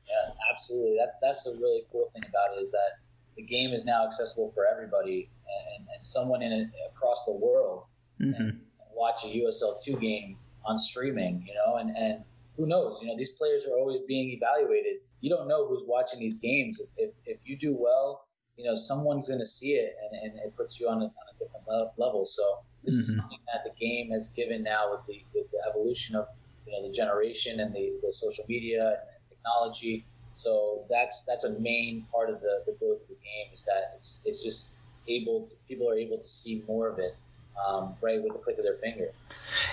Yeah, 0.07 0.33
absolutely. 0.51 0.97
That's 0.99 1.17
that's 1.21 1.43
the 1.43 1.57
really 1.61 1.83
cool 1.91 2.09
thing 2.13 2.23
about 2.27 2.57
it 2.57 2.61
is 2.61 2.71
that 2.71 2.99
the 3.35 3.43
game 3.43 3.71
is 3.71 3.85
now 3.85 4.05
accessible 4.05 4.51
for 4.53 4.65
everybody 4.67 5.29
and, 5.77 5.87
and 5.95 6.05
someone 6.05 6.41
in 6.41 6.51
it 6.51 6.67
across 6.89 7.25
the 7.25 7.33
world. 7.33 7.85
Mm-hmm. 8.21 8.41
And, 8.41 8.61
watch 8.95 9.23
a 9.23 9.27
USL 9.27 9.81
two 9.83 9.95
game 9.97 10.37
on 10.65 10.77
streaming, 10.77 11.43
you 11.47 11.53
know, 11.53 11.77
and, 11.77 11.95
and 11.95 12.23
who 12.57 12.65
knows, 12.65 12.99
you 13.01 13.07
know, 13.07 13.17
these 13.17 13.29
players 13.29 13.65
are 13.65 13.75
always 13.77 14.01
being 14.01 14.29
evaluated. 14.29 14.97
You 15.21 15.29
don't 15.29 15.47
know 15.47 15.67
who's 15.67 15.83
watching 15.85 16.19
these 16.19 16.37
games. 16.37 16.79
If, 16.79 17.09
if, 17.09 17.11
if 17.25 17.37
you 17.45 17.57
do 17.57 17.75
well, 17.77 18.27
you 18.57 18.63
know, 18.63 18.75
someone's 18.75 19.29
going 19.29 19.39
to 19.39 19.45
see 19.45 19.73
it 19.73 19.95
and, 20.11 20.21
and 20.21 20.39
it 20.39 20.55
puts 20.55 20.79
you 20.79 20.87
on 20.87 20.97
a, 20.97 21.05
on 21.05 21.11
a 21.35 21.39
different 21.39 21.65
level. 21.97 22.25
So 22.25 22.59
this 22.83 22.93
mm-hmm. 22.93 23.03
is 23.03 23.15
something 23.17 23.39
that 23.51 23.63
the 23.63 23.71
game 23.79 24.11
has 24.11 24.27
given 24.27 24.63
now 24.63 24.91
with 24.91 25.01
the, 25.07 25.23
with 25.33 25.49
the 25.51 25.57
evolution 25.69 26.15
of, 26.15 26.27
you 26.67 26.73
know, 26.73 26.87
the 26.87 26.93
generation 26.93 27.59
and 27.59 27.73
the, 27.73 27.93
the 28.03 28.11
social 28.11 28.45
media 28.47 28.87
and 28.87 29.29
technology. 29.29 30.05
So 30.35 30.85
that's, 30.89 31.25
that's 31.25 31.45
a 31.45 31.59
main 31.59 32.05
part 32.11 32.29
of 32.29 32.41
the, 32.41 32.63
the 32.65 32.73
growth 32.73 33.01
of 33.01 33.07
the 33.07 33.15
game 33.15 33.53
is 33.53 33.63
that 33.63 33.93
it's, 33.95 34.21
it's 34.25 34.43
just 34.43 34.69
able 35.07 35.45
to, 35.45 35.55
people 35.67 35.89
are 35.89 35.95
able 35.95 36.17
to 36.17 36.27
see 36.27 36.63
more 36.67 36.87
of 36.87 36.99
it 36.99 37.15
um, 37.67 37.95
right 38.01 38.21
with 38.21 38.33
the 38.33 38.39
click 38.39 38.57
of 38.57 38.63
their 38.63 38.77
finger. 38.77 39.11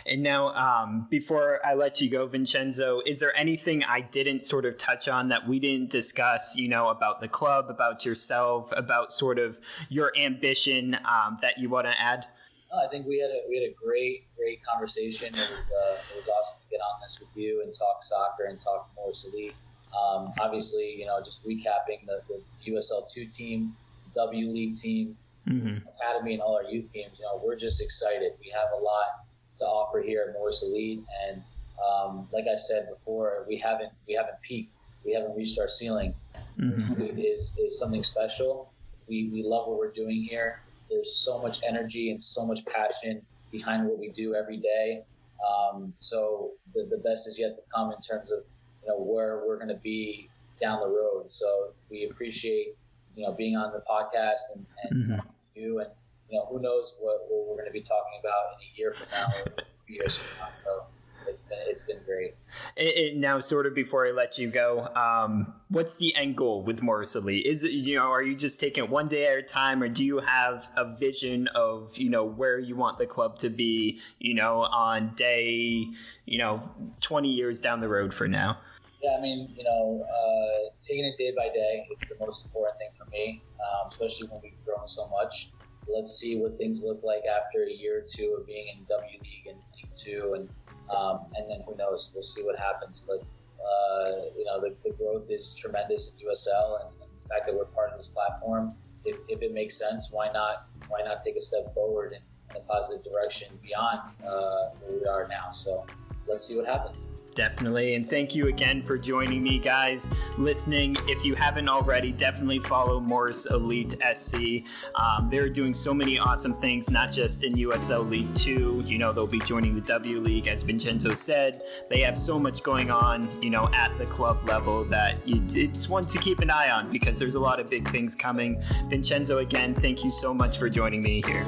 And 0.07 0.23
now, 0.23 0.49
um, 0.55 1.07
before 1.11 1.61
I 1.65 1.75
let 1.75 2.01
you 2.01 2.11
go, 2.11 2.27
Vincenzo, 2.27 3.01
is 3.07 3.21
there 3.21 3.37
anything 3.37 3.83
I 3.83 4.01
didn't 4.01 4.45
sort 4.45 4.65
of 4.65 4.77
touch 4.77 5.09
on 5.09 5.29
that 5.29 5.49
we 5.49 5.59
didn't 5.59 5.91
discuss, 5.91 6.57
you 6.57 6.69
know, 6.69 6.89
about 6.89 7.21
the 7.21 7.29
club, 7.29 7.67
about 7.69 8.05
yourself, 8.05 8.73
about 8.77 9.13
sort 9.13 9.39
of 9.39 9.61
your 9.89 10.13
ambition 10.17 10.95
um, 11.05 11.39
that 11.43 11.59
you 11.59 11.69
want 11.69 11.87
to 11.87 12.01
add? 12.01 12.27
I 12.73 12.87
think 12.87 13.07
we 13.07 13.19
had 13.19 13.31
a 13.31 13.41
we 13.49 13.61
had 13.61 13.69
a 13.69 13.75
great 13.75 14.27
great 14.37 14.65
conversation. 14.65 15.29
It 15.29 15.35
was 15.35 15.51
uh, 15.51 15.97
it 16.13 16.17
was 16.17 16.29
awesome 16.29 16.61
to 16.63 16.71
get 16.71 16.81
on 16.81 17.01
this 17.03 17.19
with 17.19 17.29
you 17.35 17.63
and 17.63 17.75
talk 17.75 18.03
soccer 18.03 18.45
and 18.45 18.59
talk 18.59 18.89
Morris 18.95 19.27
Elite. 19.27 19.55
Um, 19.91 20.33
obviously, 20.39 20.95
you 20.97 21.07
know, 21.07 21.21
just 21.21 21.45
recapping 21.45 22.07
the, 22.07 22.23
the 22.29 22.73
USL 22.73 23.11
two 23.11 23.27
team, 23.27 23.75
W 24.15 24.49
League 24.49 24.77
team, 24.77 25.17
mm-hmm. 25.49 25.77
academy 25.89 26.35
and 26.35 26.43
all 26.43 26.57
our 26.57 26.65
youth 26.65 26.93
teams, 26.93 27.19
you 27.19 27.25
know, 27.25 27.41
we're 27.43 27.57
just 27.57 27.81
excited. 27.81 28.33
We 28.41 28.51
have 28.51 28.69
a 28.79 28.83
lot 28.83 29.25
to 29.59 29.65
offer 29.65 30.01
here 30.01 30.27
at 30.29 30.35
Morris 30.35 30.63
Elite, 30.63 31.03
and 31.29 31.43
um, 31.85 32.29
like 32.33 32.47
I 32.51 32.57
said 32.57 32.89
before, 32.89 33.45
we 33.49 33.57
haven't 33.57 33.93
we 34.07 34.15
haven't 34.15 34.41
peaked. 34.43 34.81
We 35.05 35.13
haven't 35.13 35.35
reached 35.35 35.59
our 35.59 35.69
ceiling. 35.69 36.15
Mm-hmm. 36.59 37.03
It 37.03 37.19
is 37.19 37.57
is 37.59 37.79
something 37.79 38.03
special. 38.03 38.73
We 39.09 39.31
we 39.33 39.43
love 39.43 39.69
what 39.69 39.79
we're 39.79 39.93
doing 39.93 40.23
here. 40.23 40.61
There's 40.91 41.15
so 41.15 41.41
much 41.41 41.61
energy 41.67 42.11
and 42.11 42.21
so 42.21 42.45
much 42.45 42.65
passion 42.67 43.23
behind 43.51 43.87
what 43.87 43.99
we 43.99 44.09
do 44.09 44.35
every 44.35 44.57
day. 44.57 45.03
Um, 45.47 45.93
so 46.01 46.51
the, 46.75 46.87
the 46.91 46.99
best 46.99 47.27
is 47.29 47.39
yet 47.39 47.55
to 47.55 47.63
come 47.75 47.93
in 47.93 48.01
terms 48.01 48.31
of 48.31 48.41
you 48.83 48.89
know 48.89 48.99
where 48.99 49.43
we're 49.47 49.57
going 49.57 49.69
to 49.69 49.83
be 49.83 50.29
down 50.61 50.81
the 50.81 50.89
road. 50.89 51.27
So 51.29 51.71
we 51.91 52.05
appreciate 52.11 52.77
you 53.17 53.27
know 53.27 53.33
being 53.33 53.57
on 53.57 53.73
the 53.73 53.83
podcast 53.89 54.55
and, 54.55 54.67
and 54.85 55.05
mm-hmm 55.05 55.29
you, 55.61 55.81
and 55.81 55.91
you 56.29 56.39
know 56.39 56.47
who 56.47 56.61
knows 56.61 56.95
what, 56.99 57.27
what 57.29 57.49
we're 57.49 57.57
going 57.57 57.67
to 57.67 57.73
be 57.73 57.81
talking 57.81 58.21
about 58.21 58.55
in 58.55 58.67
a 58.67 58.79
year 58.79 58.93
from 58.93 59.09
now 59.13 59.27
or 59.47 59.65
two 59.87 59.95
years 59.95 60.17
from 60.17 60.47
now. 60.47 60.51
So 60.51 60.85
it's 61.27 61.43
been 61.43 61.59
it's 61.67 61.83
been 61.83 61.99
great. 62.07 62.35
It, 62.77 62.97
it, 62.97 63.17
now, 63.17 63.41
sort 63.41 63.67
of 63.67 63.75
before 63.75 64.07
I 64.07 64.11
let 64.11 64.39
you 64.39 64.49
go, 64.49 64.89
um, 64.95 65.55
what's 65.69 65.99
the 65.99 66.15
end 66.17 66.37
goal 66.37 66.63
with 66.63 66.83
Morris 66.83 67.15
Elite? 67.15 67.47
Is 67.47 67.63
it 67.65 67.73
you 67.73 67.97
know 67.97 68.11
are 68.11 68.23
you 68.23 68.35
just 68.35 68.61
taking 68.61 68.85
it 68.85 68.91
one 68.91 69.09
day 69.09 69.27
at 69.27 69.39
a 69.39 69.43
time, 69.43 69.83
or 69.83 69.89
do 69.89 70.05
you 70.05 70.19
have 70.21 70.69
a 70.77 70.97
vision 70.97 71.49
of 71.55 71.97
you 71.99 72.11
know 72.11 72.25
where 72.25 72.59
you 72.59 72.77
want 72.77 72.99
the 72.99 73.07
club 73.07 73.39
to 73.41 73.51
be? 73.51 74.01
You 74.19 74.35
know, 74.35 74.63
on 74.63 75.15
day 75.17 75.89
you 76.27 76.39
know 76.39 76.71
twenty 77.01 77.31
years 77.31 77.61
down 77.61 77.81
the 77.81 77.89
road 77.89 78.15
for 78.15 78.29
now. 78.29 78.59
Yeah, 79.03 79.17
I 79.17 79.21
mean, 79.21 79.55
you 79.57 79.65
know, 79.65 80.05
uh, 80.05 80.71
taking 80.83 81.07
it 81.07 81.17
day 81.17 81.33
by 81.35 81.49
day 81.49 81.89
is 81.91 82.01
the 82.01 82.17
most 82.21 82.45
important 82.45 82.79
thing 82.79 82.91
for 82.99 83.09
me, 83.11 83.43
um, 83.59 83.89
especially 83.89 84.29
when 84.29 84.41
we've 84.43 84.65
grown 84.65 84.87
so 84.87 85.09
much. 85.09 85.53
Let's 85.89 86.13
see 86.13 86.37
what 86.37 86.59
things 86.59 86.85
look 86.85 87.01
like 87.03 87.23
after 87.25 87.65
a 87.65 87.73
year 87.73 88.01
or 88.01 88.07
two 88.07 88.37
of 88.39 88.47
being 88.47 88.69
in 88.69 88.85
W 88.85 89.19
League 89.23 89.47
and 89.49 89.59
League 89.75 89.97
Two, 89.97 90.35
and 90.37 90.49
um, 90.95 91.27
and 91.35 91.51
then 91.51 91.63
who 91.67 91.75
knows? 91.77 92.11
We'll 92.13 92.23
see 92.23 92.43
what 92.43 92.59
happens. 92.59 93.03
But 93.07 93.21
uh, 93.21 94.27
you 94.37 94.45
know, 94.45 94.61
the, 94.61 94.75
the, 94.85 94.95
growth 94.97 95.31
is 95.31 95.55
tremendous 95.55 96.15
in 96.15 96.27
USL, 96.29 96.81
and, 96.81 96.91
and, 97.03 97.11
the 97.23 97.29
fact 97.29 97.47
that 97.47 97.55
we're 97.55 97.67
part 97.67 97.91
of 97.91 97.97
this 97.97 98.09
platform, 98.09 98.75
if, 99.05 99.17
if 99.29 99.41
it 99.41 99.53
makes 99.55 99.79
sense, 99.79 100.09
why 100.11 100.31
not? 100.33 100.67
Why 100.89 101.01
not 101.03 101.23
take 101.23 101.37
a 101.37 101.41
step 101.41 101.73
forward 101.73 102.13
in, 102.13 102.21
in 102.51 102.63
a 102.63 102.65
positive 102.65 103.05
direction 103.05 103.59
beyond 103.63 104.01
uh, 104.27 104.71
where 104.81 104.99
we 105.01 105.07
are 105.07 105.29
now? 105.29 105.51
So 105.53 105.87
let's 106.27 106.47
see 106.47 106.57
what 106.57 106.67
happens. 106.67 107.07
Definitely. 107.41 107.95
And 107.95 108.07
thank 108.07 108.35
you 108.35 108.49
again 108.49 108.83
for 108.83 108.99
joining 108.99 109.43
me, 109.43 109.59
guys, 109.59 110.13
listening. 110.37 110.95
If 111.07 111.25
you 111.25 111.35
haven't 111.35 111.71
already, 111.71 112.13
definitely 112.13 112.59
follow 112.59 113.01
Morris 113.01 113.47
Elite 113.47 113.97
SC. 114.13 114.67
Um, 114.95 115.31
they're 115.31 115.49
doing 115.49 115.73
so 115.73 115.95
many 115.95 116.19
awesome 116.19 116.53
things, 116.53 116.91
not 116.91 117.11
just 117.11 117.43
in 117.43 117.55
USL 117.55 118.07
League 118.07 118.35
2. 118.35 118.85
You 118.85 118.99
know, 118.99 119.15
they'll 119.15 119.27
be 119.27 119.39
joining 119.39 119.75
the 119.75 119.81
W 119.81 120.21
League, 120.21 120.49
as 120.49 120.63
Vincenzo 120.63 121.15
said. 121.15 121.63
They 121.89 122.01
have 122.01 122.19
so 122.19 122.39
much 122.39 122.63
going 122.63 122.91
on, 122.91 123.27
you 123.41 123.49
know, 123.49 123.71
at 123.73 123.97
the 123.97 124.05
club 124.05 124.47
level 124.47 124.85
that 124.85 125.19
it's 125.27 125.89
one 125.89 126.05
to 126.05 126.19
keep 126.19 126.41
an 126.41 126.51
eye 126.51 126.69
on 126.69 126.93
because 126.93 127.19
there's 127.19 127.37
a 127.37 127.41
lot 127.41 127.59
of 127.59 127.71
big 127.71 127.89
things 127.89 128.15
coming. 128.15 128.63
Vincenzo, 128.91 129.39
again, 129.39 129.75
thank 129.75 130.05
you 130.05 130.13
so 130.13 130.35
much 130.35 130.59
for 130.59 130.69
joining 130.69 131.01
me 131.01 131.23
here. 131.25 131.47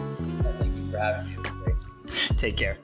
Thank 0.59 0.75
you 0.75 0.91
for 0.91 0.99
having 0.99 1.37
me. 1.37 1.75
Take 2.39 2.57
care. 2.57 2.79